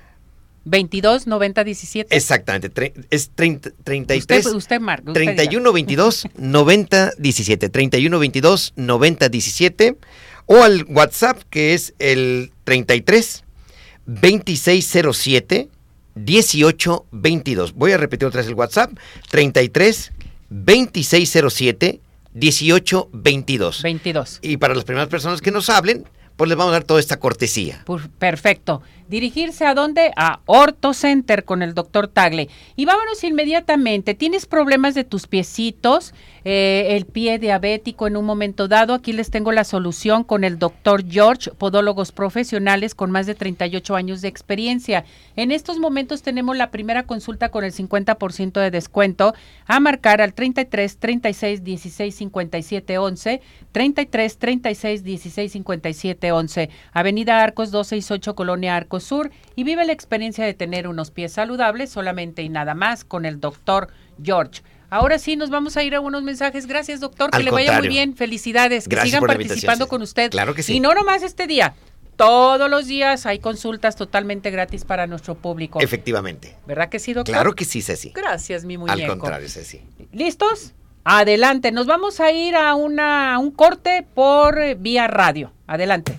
[0.69, 4.47] 22 90 17 Exactamente, es 30, 33.
[4.47, 5.11] Usted, usted marca.
[5.13, 5.35] usted diga.
[5.37, 9.97] 31 22 90 17 31 22 90 17
[10.47, 13.45] o al WhatsApp que es el 33
[14.07, 15.69] 2607
[16.15, 17.73] 18 22.
[17.75, 18.93] Voy a repetir otra vez el WhatsApp
[19.31, 20.13] 33
[20.49, 22.01] 2607
[22.35, 23.83] 18 22.
[23.83, 24.39] 22.
[24.43, 26.05] Y para las primeras personas que nos hablen,
[26.37, 27.83] pues les vamos a dar toda esta cortesía.
[27.87, 28.83] Pu- Perfecto.
[29.09, 30.13] Dirigirse a dónde?
[30.17, 32.49] A Orto Center con el doctor Tagle.
[32.77, 34.15] Y vámonos inmediatamente.
[34.15, 36.13] ¿Tienes problemas de tus piecitos?
[36.49, 40.61] eh, el pie diabético en un momento dado, aquí les tengo la solución con el
[40.61, 45.05] doctor George, podólogos profesionales con más de 38 años de experiencia.
[45.35, 49.35] En estos momentos tenemos la primera consulta con el 50% de descuento
[49.67, 53.41] a marcar al 33 36 16 57 11,
[53.73, 60.45] 33 36 16 57 11, Avenida Arcos 268 Colonia Arcos Sur y vive la experiencia
[60.45, 63.89] de tener unos pies saludables solamente y nada más con el doctor
[64.23, 64.63] George.
[64.89, 66.67] Ahora sí, nos vamos a ir a unos mensajes.
[66.67, 67.31] Gracias, doctor.
[67.31, 68.15] Que le vaya muy bien.
[68.15, 68.89] Felicidades.
[68.89, 70.31] que sigan participando con usted.
[70.31, 70.75] Claro que sí.
[70.75, 71.75] Y no nomás este día.
[72.17, 75.81] Todos los días hay consultas totalmente gratis para nuestro público.
[75.81, 76.57] Efectivamente.
[76.67, 77.35] ¿Verdad que sí, doctor?
[77.35, 78.11] Claro que sí, Ceci.
[78.15, 79.13] Gracias, mi muñeco.
[79.13, 79.83] Al contrario, Ceci.
[80.13, 80.73] ¿Listos?
[81.05, 81.73] Adelante.
[81.73, 85.53] Nos vamos a ir a, una, a un corte por vía radio.
[85.67, 86.19] Adelante.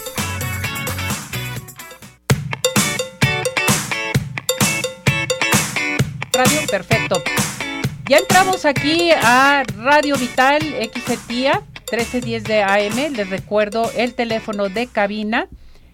[6.69, 7.21] Perfecto.
[8.09, 13.13] Ya entramos aquí a Radio Vital XETIA 1310 de AM.
[13.15, 15.49] Les recuerdo el teléfono de cabina,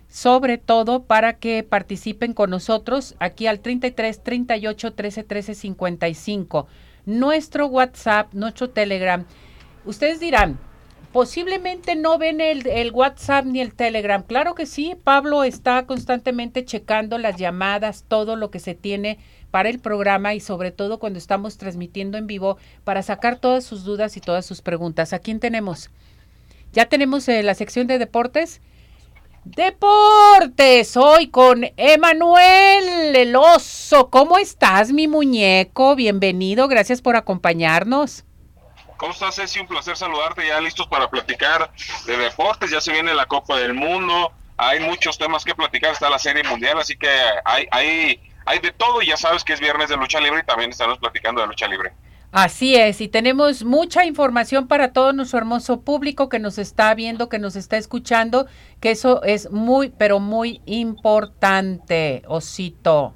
[0.07, 6.67] sobre todo para que participen con nosotros aquí al 33 38 13 13 55.
[7.05, 9.25] Nuestro WhatsApp, nuestro Telegram.
[9.83, 10.59] Ustedes dirán,
[11.11, 14.23] posiblemente no ven el, el, WhatsApp ni el Telegram.
[14.23, 19.19] Claro que sí, Pablo está constantemente checando las llamadas, todo lo que se tiene
[19.51, 23.83] para el programa y sobre todo cuando estamos transmitiendo en vivo para sacar todas sus
[23.83, 25.13] dudas y todas sus preguntas.
[25.13, 25.89] ¿A quién tenemos?
[26.73, 28.61] Ya tenemos eh, la sección de deportes.
[29.45, 34.09] Deportes, hoy con Emanuel el oso.
[34.09, 35.95] ¿Cómo estás, mi muñeco?
[35.95, 38.25] Bienvenido, gracias por acompañarnos.
[38.97, 39.59] ¿Cómo estás, Ceci?
[39.59, 41.71] Un placer saludarte, ya listos para platicar
[42.05, 46.09] de deportes, ya se viene la Copa del Mundo, hay muchos temas que platicar, está
[46.09, 47.07] la Serie Mundial, así que
[47.45, 50.45] hay, hay, hay de todo y ya sabes que es viernes de lucha libre y
[50.45, 51.93] también estamos platicando de lucha libre.
[52.31, 57.29] Así es, y tenemos mucha información para todo nuestro hermoso público que nos está viendo,
[57.29, 58.47] que nos está escuchando,
[58.81, 63.13] que eso es muy, pero muy importante, Osito.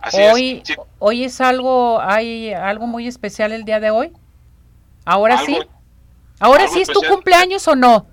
[0.00, 0.68] Así hoy, es.
[0.68, 0.74] Sí.
[0.98, 4.12] hoy es algo, hay algo muy especial el día de hoy.
[5.04, 5.58] Ahora Algo- sí.
[6.40, 8.06] Ahora sí es tu cumpleaños o no.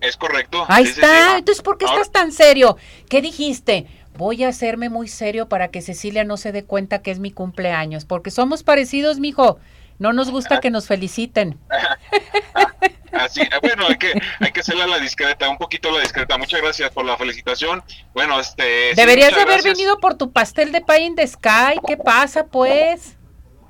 [0.00, 0.64] Es correcto.
[0.68, 1.06] Ahí sí, está.
[1.30, 1.38] sí.
[1.38, 2.76] Entonces, ¿por qué Ahora- estás tan serio?
[3.08, 3.86] ¿Qué dijiste?
[4.16, 7.32] Voy a hacerme muy serio para que Cecilia no se dé cuenta que es mi
[7.32, 9.58] cumpleaños, porque somos parecidos, mijo.
[9.98, 11.58] No nos gusta que nos feliciten.
[13.12, 16.36] Así Sí, eh, bueno, hay que, hay que hacerle la discreta, un poquito la discreta.
[16.36, 17.82] Muchas gracias por la felicitación.
[18.12, 18.92] Bueno, este.
[18.96, 21.78] Deberías de haber venido por tu pastel de pay in the sky.
[21.86, 23.13] ¿Qué pasa, pues?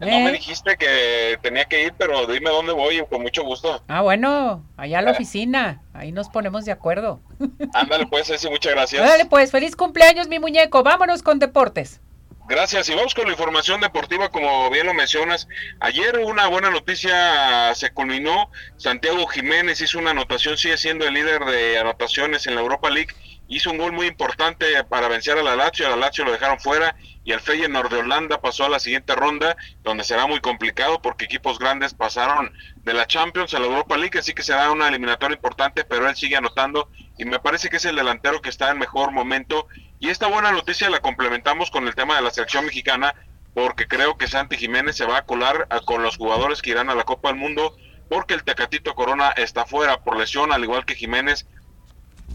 [0.05, 0.33] No me ¿Eh?
[0.33, 3.83] dijiste que tenía que ir, pero dime dónde voy, con mucho gusto.
[3.89, 5.83] Ah, bueno, allá a la oficina.
[5.93, 7.21] Ahí nos ponemos de acuerdo.
[7.75, 9.03] Ándale, pues, sí, muchas gracias.
[9.03, 10.83] Ándale, pues, feliz cumpleaños, mi muñeco.
[10.83, 12.01] Vámonos con deportes.
[12.47, 12.89] Gracias.
[12.91, 15.49] Y vamos con la información deportiva, como bien lo mencionas.
[15.81, 18.51] Ayer una buena noticia se culminó.
[18.77, 23.15] Santiago Jiménez hizo una anotación, sigue siendo el líder de anotaciones en la Europa League.
[23.49, 25.87] Hizo un gol muy importante para vencer a la Lazio.
[25.87, 26.95] A la Lazio lo dejaron fuera
[27.25, 31.25] y el Feyenoord de Holanda pasó a la siguiente ronda, donde será muy complicado porque
[31.25, 35.35] equipos grandes pasaron de la Champions a la Europa League, así que será una eliminatoria
[35.35, 38.79] importante, pero él sigue anotando y me parece que es el delantero que está en
[38.79, 39.67] mejor momento.
[40.01, 43.15] Y esta buena noticia la complementamos con el tema de la selección mexicana,
[43.55, 46.95] porque creo que Santi Jiménez se va a colar con los jugadores que irán a
[46.95, 47.75] la Copa del Mundo,
[48.11, 51.47] porque el Tecatito Corona está fuera por lesión, al igual que Jiménez.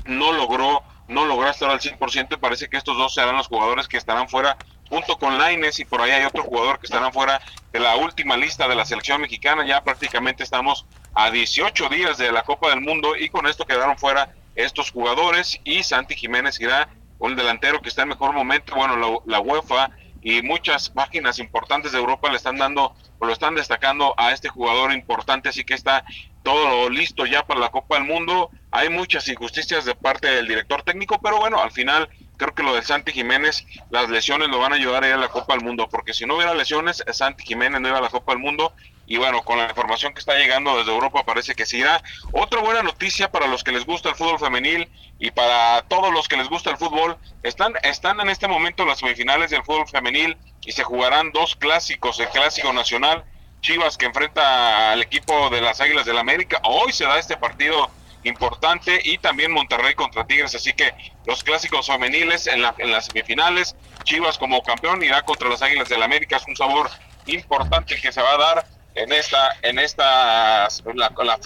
[0.05, 3.87] No logró no logró estar al 100% y parece que estos dos serán los jugadores
[3.87, 4.57] que estarán fuera
[4.89, 8.35] junto con Laines y por ahí hay otro jugador que estarán fuera de la última
[8.35, 9.65] lista de la selección mexicana.
[9.65, 13.97] Ya prácticamente estamos a 18 días de la Copa del Mundo y con esto quedaron
[13.97, 18.75] fuera estos jugadores y Santi Jiménez irá un delantero que está en mejor momento.
[18.75, 23.55] Bueno, la, UEFA y muchas páginas importantes de Europa le están dando o lo están
[23.55, 26.03] destacando a este jugador importante, así que está
[26.43, 28.49] todo listo ya para la Copa del Mundo.
[28.71, 32.09] Hay muchas injusticias de parte del director técnico, pero bueno, al final
[32.39, 35.17] creo que lo de Santi Jiménez, las lesiones lo van a ayudar a ir a
[35.17, 38.09] la Copa del Mundo, porque si no hubiera lesiones, Santi Jiménez no iba a la
[38.09, 38.73] Copa del Mundo
[39.05, 42.01] y bueno, con la información que está llegando desde Europa parece que sí irá.
[42.31, 44.87] Otra buena noticia para los que les gusta el fútbol femenil
[45.19, 48.99] y para todos los que les gusta el fútbol, están, están en este momento las
[48.99, 53.25] semifinales del fútbol femenil y se jugarán dos clásicos, el clásico nacional,
[53.61, 57.35] Chivas que enfrenta al equipo de las Águilas del la América, hoy se da este
[57.35, 57.89] partido
[58.23, 58.99] importante.
[59.03, 60.93] Y también Monterrey contra Tigres, así que
[61.25, 66.03] los clásicos femeniles en, la, las semifinales, Chivas como campeón irá contra las Águilas del
[66.03, 66.89] América, es un sabor
[67.25, 70.83] importante que se va a dar en esta en estas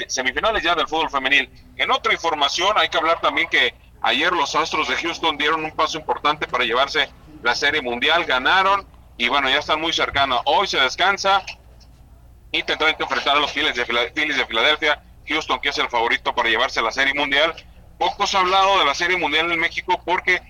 [0.07, 1.49] semifinales ya del fútbol femenil.
[1.77, 5.71] En otra información hay que hablar también que ayer los Astros de Houston dieron un
[5.71, 7.09] paso importante para llevarse
[7.41, 10.41] la Serie Mundial, ganaron y bueno, ya están muy cercanos.
[10.45, 11.43] Hoy se descansa
[12.51, 15.89] y tendrán que enfrentar a los Phillies de, Phillies de Filadelfia, Houston que es el
[15.89, 17.53] favorito para llevarse la Serie Mundial.
[17.97, 20.41] Poco se ha hablado de la Serie Mundial en México porque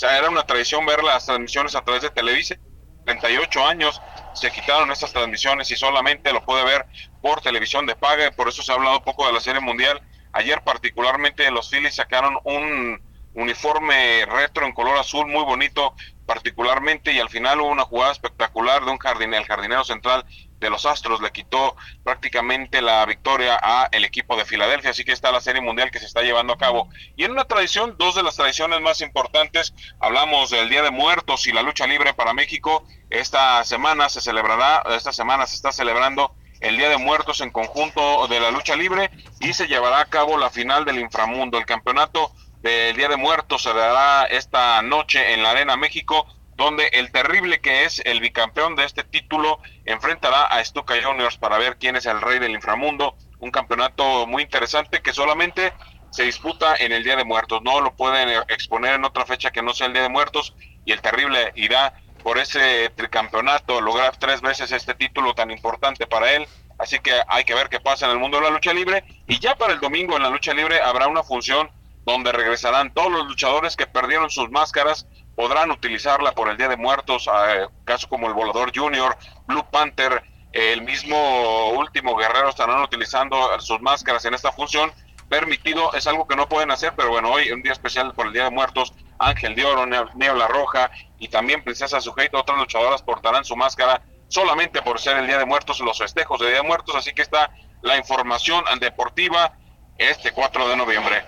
[0.00, 2.56] era una tradición ver las transmisiones a través de Televisa
[3.04, 4.00] 38 años
[4.32, 6.86] se quitaron estas transmisiones y solamente lo puede ver
[7.20, 10.00] por televisión de paga, por eso se ha hablado poco de la Serie Mundial.
[10.32, 13.00] Ayer particularmente los Phillies sacaron un
[13.34, 15.94] uniforme retro en color azul muy bonito
[16.26, 20.24] particularmente y al final hubo una jugada espectacular de un jardinero, el jardinero central
[20.62, 25.12] de los Astros le quitó prácticamente la victoria a el equipo de Filadelfia, así que
[25.12, 26.88] está la Serie Mundial que se está llevando a cabo.
[27.16, 31.46] Y en una tradición, dos de las tradiciones más importantes, hablamos del Día de Muertos
[31.48, 32.86] y la lucha libre para México.
[33.10, 38.28] Esta semana se celebrará, esta semana se está celebrando el Día de Muertos en conjunto
[38.28, 39.10] de la lucha libre
[39.40, 41.58] y se llevará a cabo la final del inframundo.
[41.58, 42.32] El campeonato
[42.62, 47.60] del Día de Muertos se dará esta noche en la Arena México donde el terrible
[47.60, 52.06] que es el bicampeón de este título enfrentará a Stuka Juniors para ver quién es
[52.06, 55.72] el rey del inframundo, un campeonato muy interesante que solamente
[56.10, 59.62] se disputa en el Día de Muertos, no lo pueden exponer en otra fecha que
[59.62, 60.54] no sea el Día de Muertos
[60.84, 66.32] y el terrible irá por ese tricampeonato, lograr tres veces este título tan importante para
[66.32, 66.46] él,
[66.78, 69.02] así que hay que ver qué pasa en el mundo de la lucha libre.
[69.26, 71.68] Y ya para el domingo en la lucha libre habrá una función
[72.04, 76.76] donde regresarán todos los luchadores que perdieron sus máscaras podrán utilizarla por el Día de
[76.76, 80.22] Muertos, eh, caso como el Volador Junior, Blue Panther,
[80.52, 84.92] el mismo último guerrero estarán utilizando sus máscaras en esta función.
[85.28, 88.34] Permitido, es algo que no pueden hacer, pero bueno, hoy un día especial por el
[88.34, 93.44] Día de Muertos, Ángel de Oro, Niebla Roja y también Princesa Sujeito, otras luchadoras portarán
[93.44, 96.94] su máscara solamente por ser el Día de Muertos, los festejos de Día de Muertos,
[96.94, 97.50] así que está
[97.80, 99.54] la información deportiva
[99.96, 101.24] este 4 de noviembre.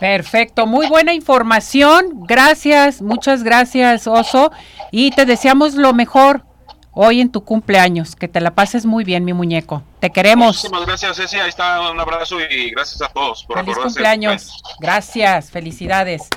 [0.00, 2.24] Perfecto, muy buena información.
[2.26, 4.52] Gracias, muchas gracias, Oso.
[4.90, 6.44] Y te deseamos lo mejor
[6.92, 8.14] hoy en tu cumpleaños.
[8.14, 9.82] Que te la pases muy bien, mi muñeco.
[10.00, 10.56] Te queremos.
[10.56, 11.36] Muchísimas gracias, Ceci.
[11.38, 14.62] Ahí está, un abrazo y gracias a todos por Feliz cumpleaños.
[14.80, 16.28] Gracias, felicidades.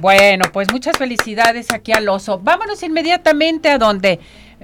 [0.00, 2.38] Bueno, pues muchas felicidades aquí al oso.
[2.38, 4.18] Vámonos inmediatamente a donde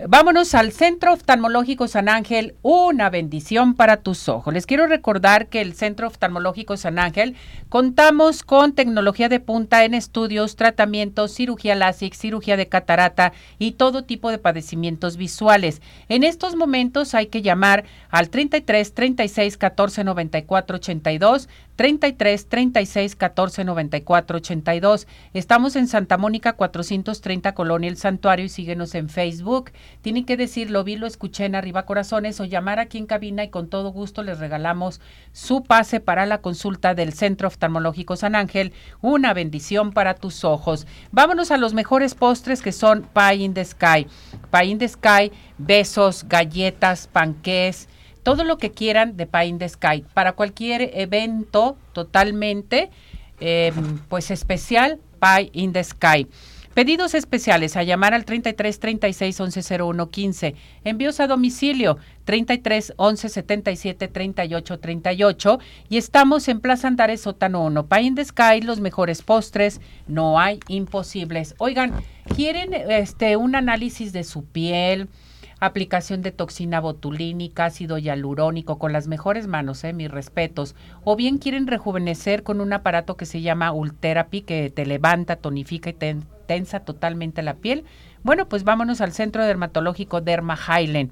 [0.04, 4.52] Vámonos al Centro Oftalmológico San Ángel, una bendición para tus ojos.
[4.52, 7.34] Les quiero recordar que el Centro Oftalmológico San Ángel
[7.70, 14.04] contamos con tecnología de punta en estudios, tratamientos, cirugía láser, cirugía de catarata y todo
[14.04, 15.80] tipo de padecimientos visuales.
[16.10, 23.64] En estos momentos hay que llamar al 33 36 14 94 82 33 36 14
[23.64, 25.06] 94 82.
[25.34, 29.72] Estamos en Santa Mónica 430 Colonia El Santuario y síguenos en Facebook.
[30.00, 33.44] Tienen que decir lo vi, lo escuché en Arriba Corazones o llamar aquí en cabina
[33.44, 35.00] y con todo gusto les regalamos
[35.32, 38.72] su pase para la consulta del Centro Oftalmológico San Ángel.
[39.02, 40.86] Una bendición para tus ojos.
[41.12, 44.06] Vámonos a los mejores postres que son Pie in the Sky.
[44.50, 47.88] Pie in the Sky, besos, galletas, panqués
[48.26, 52.90] todo lo que quieran de Pie in the Sky para cualquier evento totalmente
[53.38, 56.26] em, pues especial Pie in the Sky.
[56.74, 60.54] Pedidos especiales a llamar al 33 36 11 01 15.
[60.82, 65.60] Envíos a domicilio 33 11 77 38 38.
[65.88, 67.86] Y estamos en Plaza Andares Sótano 1.
[67.86, 69.80] Pie in the Sky, los mejores postres.
[70.08, 71.54] No hay imposibles.
[71.58, 71.92] Oigan,
[72.34, 75.08] ¿quieren este un análisis de su piel?
[75.58, 80.74] Aplicación de toxina botulínica, ácido hialurónico con las mejores manos, eh, mis respetos.
[81.04, 85.90] O bien quieren rejuvenecer con un aparato que se llama Ultherapy que te levanta, tonifica
[85.90, 85.96] y
[86.46, 87.84] tensa totalmente la piel.
[88.22, 91.10] Bueno, pues vámonos al Centro Dermatológico Derma Highland.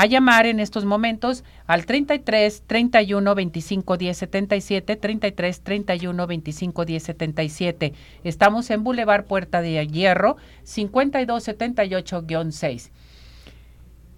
[0.00, 7.02] A llamar en estos momentos al 33 31 25 10 77, 33 31 25 10
[7.02, 7.92] 77.
[8.22, 12.90] Estamos en Boulevard Puerta de Hierro, 52 78-6.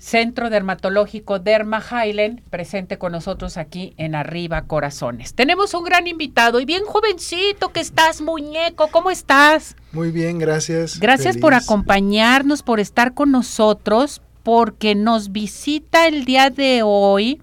[0.01, 5.35] Centro Dermatológico Derma Highland, presente con nosotros aquí en Arriba Corazones.
[5.35, 8.89] Tenemos un gran invitado y bien jovencito que estás, muñeco.
[8.89, 9.77] ¿Cómo estás?
[9.93, 10.99] Muy bien, gracias.
[10.99, 17.43] Gracias por acompañarnos, por estar con nosotros, porque nos visita el día de hoy.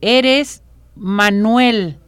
[0.00, 0.62] Eres
[0.94, 1.98] Manuel.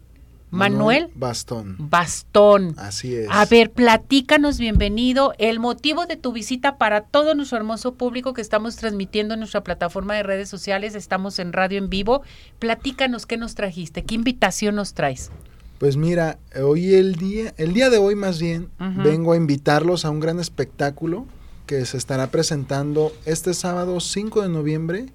[0.51, 1.77] Manuel, Bastón.
[1.79, 2.75] Bastón.
[2.79, 3.29] Así es.
[3.31, 5.35] A ver, platícanos, bienvenido.
[5.39, 9.65] El motivo de tu visita para todo nuestro hermoso público que estamos transmitiendo en nuestra
[9.65, 12.23] plataforma de redes sociales, estamos en radio en vivo.
[12.59, 15.31] Platícanos qué nos trajiste, qué invitación nos traes.
[15.79, 20.11] Pues mira, hoy el día, el día de hoy más bien, vengo a invitarlos a
[20.11, 21.27] un gran espectáculo
[21.67, 25.07] que se estará presentando este sábado 5 de noviembre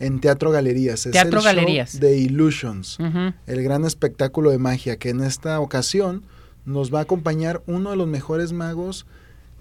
[0.00, 1.06] en Teatro Galerías.
[1.06, 2.00] Es Teatro Galerías.
[2.00, 2.98] de Illusions,
[3.46, 6.24] el gran espectáculo de magia que en esta ocasión
[6.64, 9.06] nos va a acompañar uno de los mejores magos,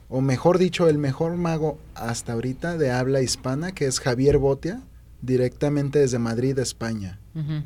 [0.09, 4.81] o mejor dicho, el mejor mago hasta ahorita de habla hispana, que es Javier Botia,
[5.21, 7.19] directamente desde Madrid, España.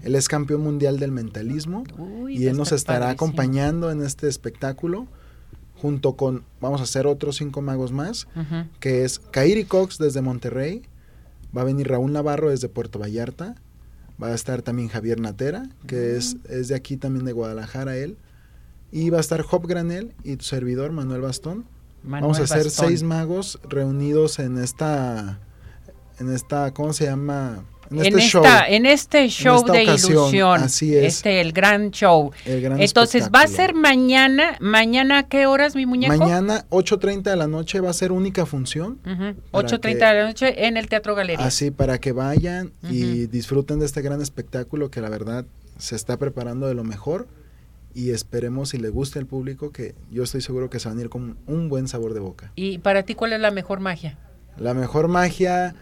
[0.04, 1.84] Él es campeón mundial del mentalismo
[2.30, 5.08] y él nos estará acompañando en este espectáculo
[5.82, 8.28] junto con, vamos a hacer otros cinco magos más,
[8.80, 10.84] que es Kairi Cox desde Monterrey,
[11.56, 13.56] Va a venir Raúl Navarro desde Puerto Vallarta.
[14.22, 18.18] Va a estar también Javier Natera, que es, es de aquí también de Guadalajara él.
[18.92, 21.66] Y va a estar Job Granel y tu servidor, Manuel Bastón.
[22.04, 25.40] Vamos a hacer seis magos reunidos en esta,
[26.20, 27.66] en esta, ¿cómo se llama?
[27.92, 30.64] En, este show, en este show de ilusión.
[30.64, 31.16] Así es.
[31.16, 32.32] Este, el gran show.
[32.46, 34.58] Entonces, va a ser mañana.
[34.60, 36.16] ¿Mañana a qué horas, mi muñeco?
[36.16, 39.00] Mañana, 8.30 de la noche, va a ser única función.
[39.52, 41.46] 8.30 de la noche en el Teatro Galería.
[41.46, 45.46] Así, para que vayan y disfruten de este gran espectáculo que la verdad
[45.78, 47.28] se está preparando de lo mejor.
[47.96, 51.02] Y esperemos si le guste al público que yo estoy seguro que se van a
[51.02, 52.52] ir con un buen sabor de boca.
[52.56, 54.18] ¿Y para ti cuál es la mejor magia?
[54.58, 55.76] La mejor magia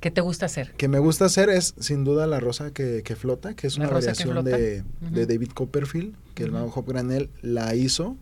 [0.00, 0.72] ¿Qué te gusta hacer?
[0.74, 4.44] Que me gusta hacer es sin duda la rosa que, flota, que es una variación
[4.44, 8.16] de, David Copperfield, que el mago Hop Granel la hizo,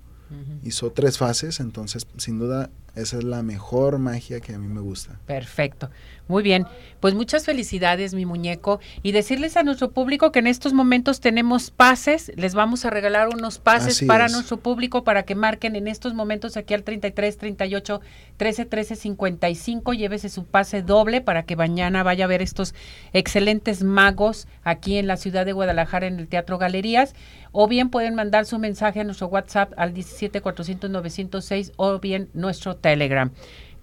[0.63, 4.81] hizo tres fases, entonces sin duda esa es la mejor magia que a mí me
[4.81, 5.21] gusta.
[5.27, 5.91] Perfecto.
[6.29, 6.67] Muy bien,
[6.99, 8.81] pues muchas felicidades, mi muñeco.
[9.03, 13.29] Y decirles a nuestro público que en estos momentos tenemos pases, les vamos a regalar
[13.29, 18.01] unos pases para nuestro público para que marquen en estos momentos aquí al 33 38
[18.39, 19.93] 13 13 55.
[19.93, 22.75] Llévese su pase doble para que mañana vaya a ver estos
[23.13, 27.15] excelentes magos aquí en la ciudad de Guadalajara en el Teatro Galerías.
[27.59, 32.29] O bien pueden mandar su mensaje a nuestro WhatsApp al 17 400 906 o bien
[32.35, 33.31] nuestro Telegram.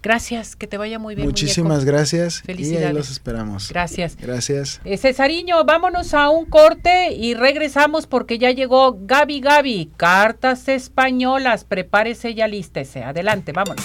[0.00, 1.26] Gracias, que te vaya muy bien.
[1.26, 2.42] Muchísimas gracias.
[2.42, 2.90] Felicidades.
[2.90, 3.70] Y los esperamos.
[3.70, 4.16] Gracias.
[4.16, 4.80] Gracias.
[4.84, 9.90] Eh, Cesariño, vámonos a un corte y regresamos porque ya llegó Gaby Gaby.
[9.96, 11.64] Cartas españolas.
[11.64, 13.02] Prepárese y alístese.
[13.02, 13.84] Adelante, vámonos.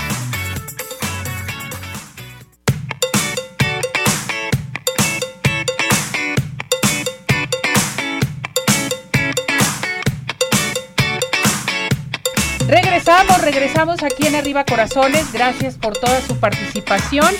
[13.53, 15.33] Regresamos, aquí en Arriba Corazones.
[15.33, 17.35] Gracias por toda su participación.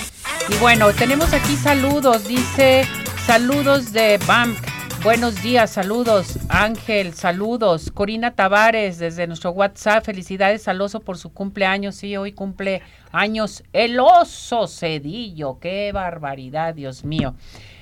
[0.50, 2.28] Y bueno, tenemos aquí saludos.
[2.28, 2.84] Dice
[3.24, 4.58] saludos de BAMC.
[5.02, 6.38] Buenos días, saludos.
[6.50, 7.90] Ángel, saludos.
[7.90, 10.04] Corina Tavares desde nuestro WhatsApp.
[10.04, 11.94] Felicidades al oso por su cumpleaños.
[11.94, 15.58] Sí, hoy cumple años el oso Cedillo.
[15.60, 17.34] Qué barbaridad, Dios mío.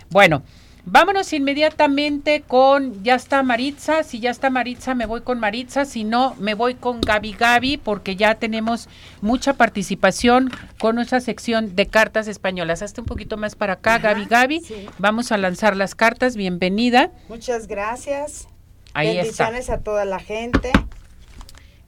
[0.08, 0.44] Bueno,
[0.84, 6.04] Vámonos inmediatamente con, ya está Maritza, si ya está Maritza me voy con Maritza, si
[6.04, 8.88] no me voy con Gaby Gaby porque ya tenemos
[9.20, 12.82] mucha participación con nuestra sección de cartas españolas.
[12.82, 14.62] Hasta un poquito más para acá, Gaby Gaby.
[14.98, 17.10] Vamos a lanzar las cartas, bienvenida.
[17.28, 18.48] Muchas gracias.
[18.94, 20.72] Ahí Bendiciones a toda la gente.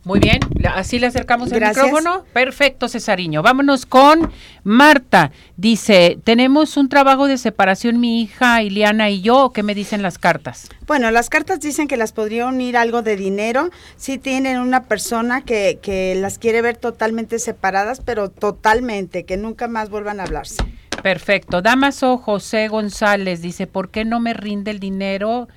[0.05, 0.41] Muy bien,
[0.75, 2.25] así le acercamos el micrófono.
[2.33, 3.41] Perfecto, Cesariño.
[3.41, 4.33] Vámonos con
[4.65, 5.31] Marta.
[5.57, 9.53] Dice, tenemos un trabajo de separación mi hija Iliana y yo.
[9.55, 10.69] ¿Qué me dicen las cartas?
[10.89, 13.71] Bueno, las cartas dicen que las podría unir algo de dinero.
[13.97, 19.69] Si tienen una persona que, que las quiere ver totalmente separadas, pero totalmente, que nunca
[19.69, 20.65] más vuelvan a hablarse.
[21.01, 21.63] Perfecto.
[21.63, 25.49] Damaso José González dice, ¿por qué no me rinde el dinero?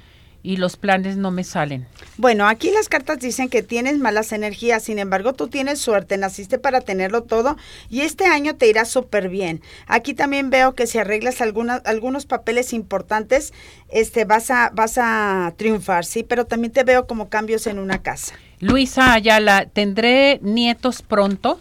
[0.45, 1.87] Y los planes no me salen.
[2.17, 6.59] Bueno, aquí las cartas dicen que tienes malas energías, sin embargo tú tienes suerte, naciste
[6.59, 7.57] para tenerlo todo
[7.89, 9.61] y este año te irá súper bien.
[9.87, 13.53] Aquí también veo que si arreglas algunos papeles importantes,
[13.89, 18.03] este, vas, a, vas a triunfar, sí, pero también te veo como cambios en una
[18.03, 18.35] casa.
[18.59, 21.59] Luisa Ayala, ¿tendré nietos pronto?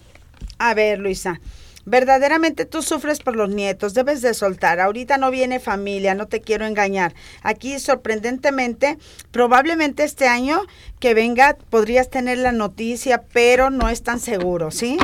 [0.59, 1.41] A ver, Luisa.
[1.87, 4.81] Verdaderamente tú sufres por los nietos, debes de soltar.
[4.81, 7.15] Ahorita no viene familia, no te quiero engañar.
[7.43, 8.99] Aquí sorprendentemente,
[9.31, 10.61] probablemente este año
[10.99, 14.97] que venga podrías tener la noticia, pero no es tan seguro, ¿sí?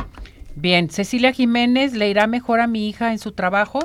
[0.55, 3.81] Bien, Cecilia Jiménez, ¿le irá mejor a mi hija en su trabajo?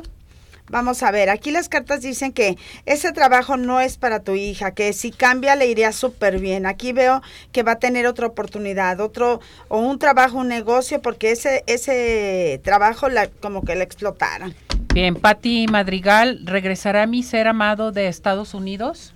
[0.70, 4.72] Vamos a ver, aquí las cartas dicen que ese trabajo no es para tu hija,
[4.72, 6.66] que si cambia le iría súper bien.
[6.66, 11.32] Aquí veo que va a tener otra oportunidad, otro, o un trabajo, un negocio, porque
[11.32, 14.56] ese, ese trabajo la, como que la explotaran.
[14.94, 19.15] Bien, Patti Madrigal, ¿regresará mi ser amado de Estados Unidos?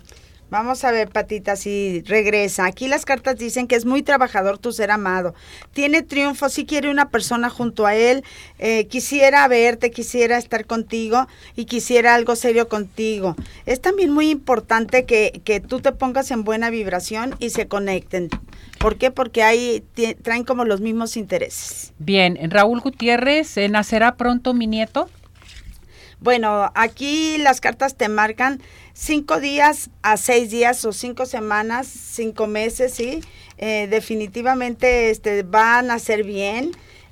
[0.50, 2.66] Vamos a ver, Patita, si regresa.
[2.66, 5.36] Aquí las cartas dicen que es muy trabajador tu ser amado.
[5.74, 8.24] Tiene triunfo, si quiere una persona junto a él.
[8.58, 13.36] Eh, quisiera verte, quisiera estar contigo y quisiera algo serio contigo.
[13.68, 18.30] Es también muy importante que, que tú te pongas en buena vibración y se conecten.
[18.80, 19.12] ¿Por qué?
[19.12, 19.84] Porque ahí
[20.24, 21.94] traen como los mismos intereses.
[22.00, 25.10] Bien, Raúl Gutiérrez, ¿nacerá pronto mi nieto?
[26.22, 28.62] Bueno, aquí las cartas te marcan
[28.94, 33.22] cinco días a seis días o cinco semanas, cinco meses, sí.
[33.58, 36.72] Eh, definitivamente este, van a ser bien.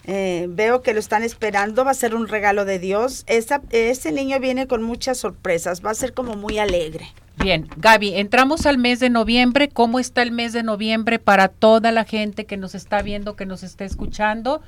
[0.10, 3.24] Eh, veo que lo están esperando, va a ser un regalo de Dios.
[3.28, 7.08] Esta, este niño viene con muchas sorpresas, va a ser como muy alegre.
[7.38, 9.70] Bien, Gaby, entramos al mes de noviembre.
[9.70, 13.46] ¿Cómo está el mes de noviembre para toda la gente que nos está viendo, que
[13.46, 14.62] nos está escuchando?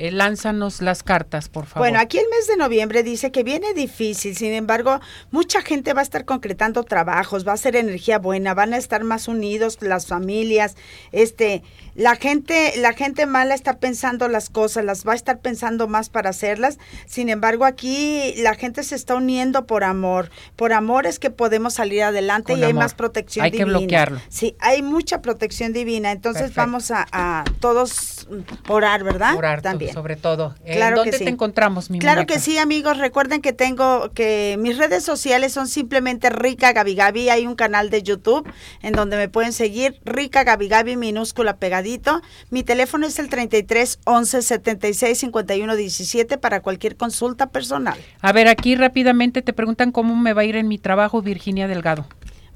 [0.00, 1.88] Eh, lánzanos las cartas, por favor.
[1.88, 5.00] Bueno, aquí el mes de noviembre dice que viene difícil, sin embargo,
[5.32, 9.02] mucha gente va a estar concretando trabajos, va a ser energía buena, van a estar
[9.02, 10.76] más unidos las familias,
[11.10, 11.64] este,
[11.98, 16.10] la gente, la gente mala está pensando las cosas, las va a estar pensando más
[16.10, 16.78] para hacerlas.
[17.06, 20.30] Sin embargo, aquí la gente se está uniendo por amor.
[20.54, 23.64] Por amor es que podemos salir adelante y hay más protección divina.
[23.64, 24.20] Hay que bloquearlo.
[24.28, 26.12] Sí, hay mucha protección divina.
[26.12, 28.28] Entonces vamos a, todos
[28.68, 29.34] orar, ¿verdad?
[29.34, 29.92] Orar también.
[29.92, 30.54] sobre todo.
[30.64, 32.98] Claro ¿Dónde te encontramos, mi Claro que sí, amigos.
[32.98, 37.28] Recuerden que tengo que mis redes sociales son simplemente Rica Gabi Gabi.
[37.28, 38.48] Hay un canal de YouTube
[38.82, 39.98] en donde me pueden seguir.
[40.04, 41.87] Rica Gabi Gabi minúscula pegadita
[42.50, 47.98] mi teléfono es el 33 11 76 51 17 para cualquier consulta personal.
[48.20, 51.68] A ver, aquí rápidamente te preguntan cómo me va a ir en mi trabajo, Virginia
[51.68, 52.06] Delgado.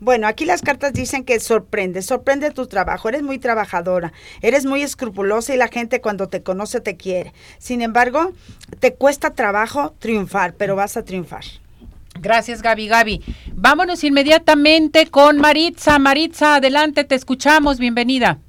[0.01, 4.83] Bueno, aquí las cartas dicen que sorprende, sorprende tu trabajo, eres muy trabajadora, eres muy
[4.83, 7.33] escrupulosa y la gente cuando te conoce te quiere.
[7.59, 8.33] Sin embargo,
[8.81, 11.45] te cuesta trabajo triunfar, pero vas a triunfar.
[12.21, 12.89] Gracias, Gaby.
[12.89, 13.23] Gaby,
[13.55, 16.01] vámonos inmediatamente con Maritza.
[16.01, 18.41] Maritza, adelante, te escuchamos, bienvenida.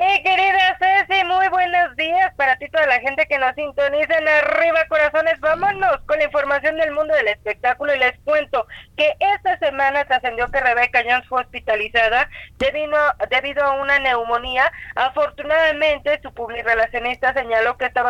[0.00, 4.28] Mi querida Ceci, muy buenos días para ti toda la gente que nos sintoniza en
[4.28, 5.38] Arriba Corazones.
[5.40, 10.50] Vámonos con la información del mundo del espectáculo y les cuento que esta semana trascendió
[10.50, 12.96] que Rebeca Jones fue hospitalizada debido,
[13.28, 14.72] debido a una neumonía.
[14.94, 18.02] Afortunadamente, su publirelacionista señaló que está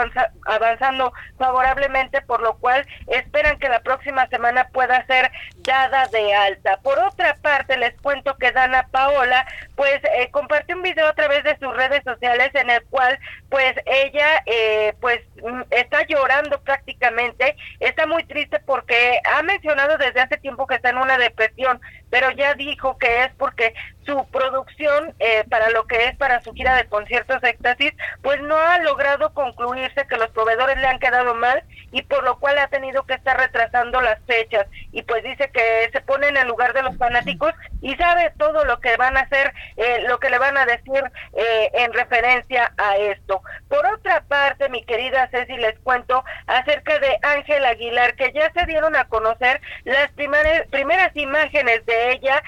[0.47, 5.33] avanzando favorablemente, por lo cual esperan que la próxima semana pueda ser
[5.63, 6.79] dada de alta.
[6.79, 9.47] Por otra parte, les cuento que Dana Paola,
[9.77, 13.75] pues, eh, compartió un video a través de sus redes sociales en el cual, pues,
[13.87, 20.37] ella, eh, pues, mm, está llorando prácticamente, está muy triste porque ha mencionado desde hace
[20.39, 21.81] tiempo que está en una depresión,
[22.11, 26.53] pero ya dijo que es porque su producción eh, para lo que es para su
[26.53, 27.93] gira de conciertos éxtasis,
[28.23, 32.39] pues no ha logrado concluirse, que los proveedores le han quedado mal y por lo
[32.39, 34.67] cual ha tenido que estar retrasando las fechas.
[34.93, 37.53] Y pues dice que se pone en el lugar de los fanáticos
[37.83, 41.03] y sabe todo lo que van a hacer, eh, lo que le van a decir
[41.35, 43.43] eh, en referencia a esto.
[43.69, 48.67] Por otra parte, mi querida Ceci, les cuento acerca de Ángel Aguilar, que ya se
[48.67, 52.43] dieron a conocer las primeras, primeras imágenes de ella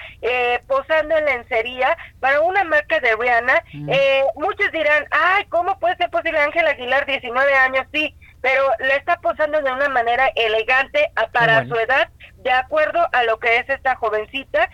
[0.67, 3.63] posando en la sería para una marca de Rihanna.
[3.89, 7.85] Eh, muchos dirán, ay, ¿cómo puede ser posible Ángel Aguilar, 19 años?
[7.91, 13.23] Sí, pero le está posando de una manera elegante para su edad, de acuerdo a
[13.23, 14.69] lo que es esta jovencita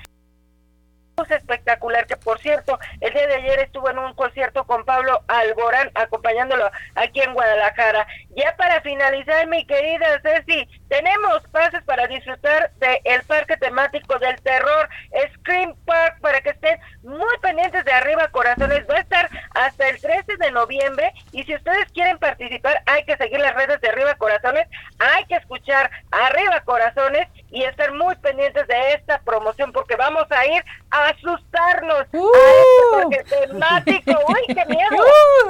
[1.29, 5.91] espectacular que por cierto el día de ayer estuvo en un concierto con Pablo Alborán
[5.95, 8.07] acompañándolo aquí en Guadalajara.
[8.35, 14.89] Ya para finalizar mi querida Ceci tenemos pases para disfrutar del parque temático del terror
[15.33, 18.85] Scream Park para que estén muy pendientes de arriba corazones.
[18.89, 23.17] Va a estar hasta el 13 de noviembre y si ustedes quieren participar hay que
[23.17, 24.67] seguir las redes de arriba corazones
[24.99, 30.45] hay que escuchar arriba corazones y estar muy pendientes de esta promoción porque vamos a
[30.45, 33.09] ir a asustarnos uh.
[33.11, 34.11] este temático.
[34.27, 35.03] ¡Uy, qué miedo!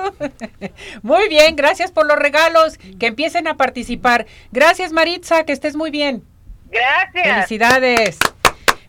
[0.05, 0.67] Uh.
[1.01, 2.77] Muy bien, gracias por los regalos.
[2.99, 4.25] Que empiecen a participar.
[4.51, 6.23] Gracias, Maritza, que estés muy bien.
[6.69, 7.47] Gracias.
[7.47, 8.19] Felicidades.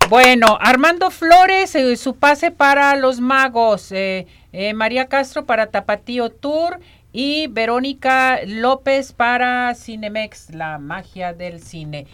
[0.09, 3.93] Bueno, Armando Flores, eh, su pase para los magos.
[3.93, 6.81] Eh, eh, María Castro para Tapatío Tour.
[7.13, 12.07] Y Verónica López para Cinemex, la magia del cine.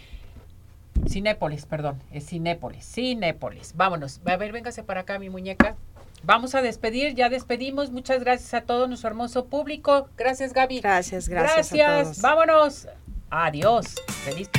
[1.07, 3.73] Cinépolis, perdón, es Cinépolis, Cinépolis.
[3.75, 4.21] Vámonos.
[4.25, 5.75] A ver, véngase para acá, mi muñeca.
[6.23, 7.91] Vamos a despedir, ya despedimos.
[7.91, 10.09] Muchas gracias a todo nuestro hermoso público.
[10.17, 10.81] Gracias, Gaby.
[10.81, 11.71] Gracias, gracias.
[11.71, 12.21] Gracias.
[12.21, 12.87] Vámonos.
[13.29, 13.95] Adiós.
[14.25, 14.49] Feliz.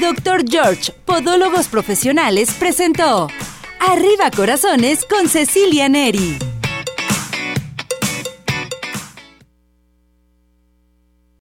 [0.00, 3.28] Doctor George, Podólogos Profesionales, presentó
[3.80, 6.59] Arriba Corazones con Cecilia Neri.